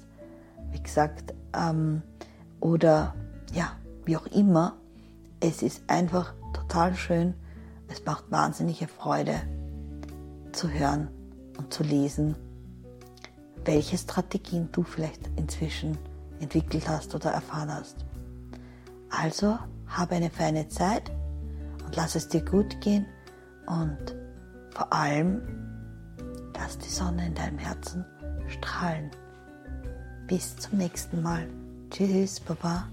wie 0.71 0.81
gesagt, 0.81 1.32
ähm, 1.55 2.01
oder 2.59 3.13
ja, 3.53 3.73
wie 4.05 4.17
auch 4.17 4.27
immer. 4.27 4.77
Es 5.39 5.61
ist 5.61 5.83
einfach 5.87 6.33
total 6.53 6.95
schön. 6.95 7.33
Es 7.87 8.05
macht 8.05 8.31
wahnsinnige 8.31 8.87
Freude 8.87 9.35
zu 10.51 10.69
hören 10.69 11.09
und 11.57 11.73
zu 11.73 11.83
lesen, 11.83 12.35
welche 13.65 13.97
Strategien 13.97 14.69
du 14.71 14.83
vielleicht 14.83 15.29
inzwischen 15.35 15.97
entwickelt 16.39 16.87
hast 16.87 17.13
oder 17.15 17.31
erfahren 17.31 17.71
hast. 17.71 18.05
Also 19.09 19.57
habe 19.87 20.15
eine 20.15 20.29
feine 20.29 20.67
Zeit 20.69 21.11
und 21.85 21.95
lass 21.95 22.15
es 22.15 22.27
dir 22.27 22.43
gut 22.43 22.81
gehen 22.81 23.05
und 23.67 24.15
vor 24.71 24.91
allem 24.91 25.41
lass 26.55 26.77
die 26.77 26.89
Sonne 26.89 27.27
in 27.27 27.35
deinem 27.35 27.57
Herzen 27.57 28.05
strahlen. 28.47 29.11
Bis 30.33 30.55
zum 30.57 30.79
nächsten 30.79 31.21
Mal. 31.21 31.47
Tschüss, 31.91 32.39
Baba. 32.39 32.87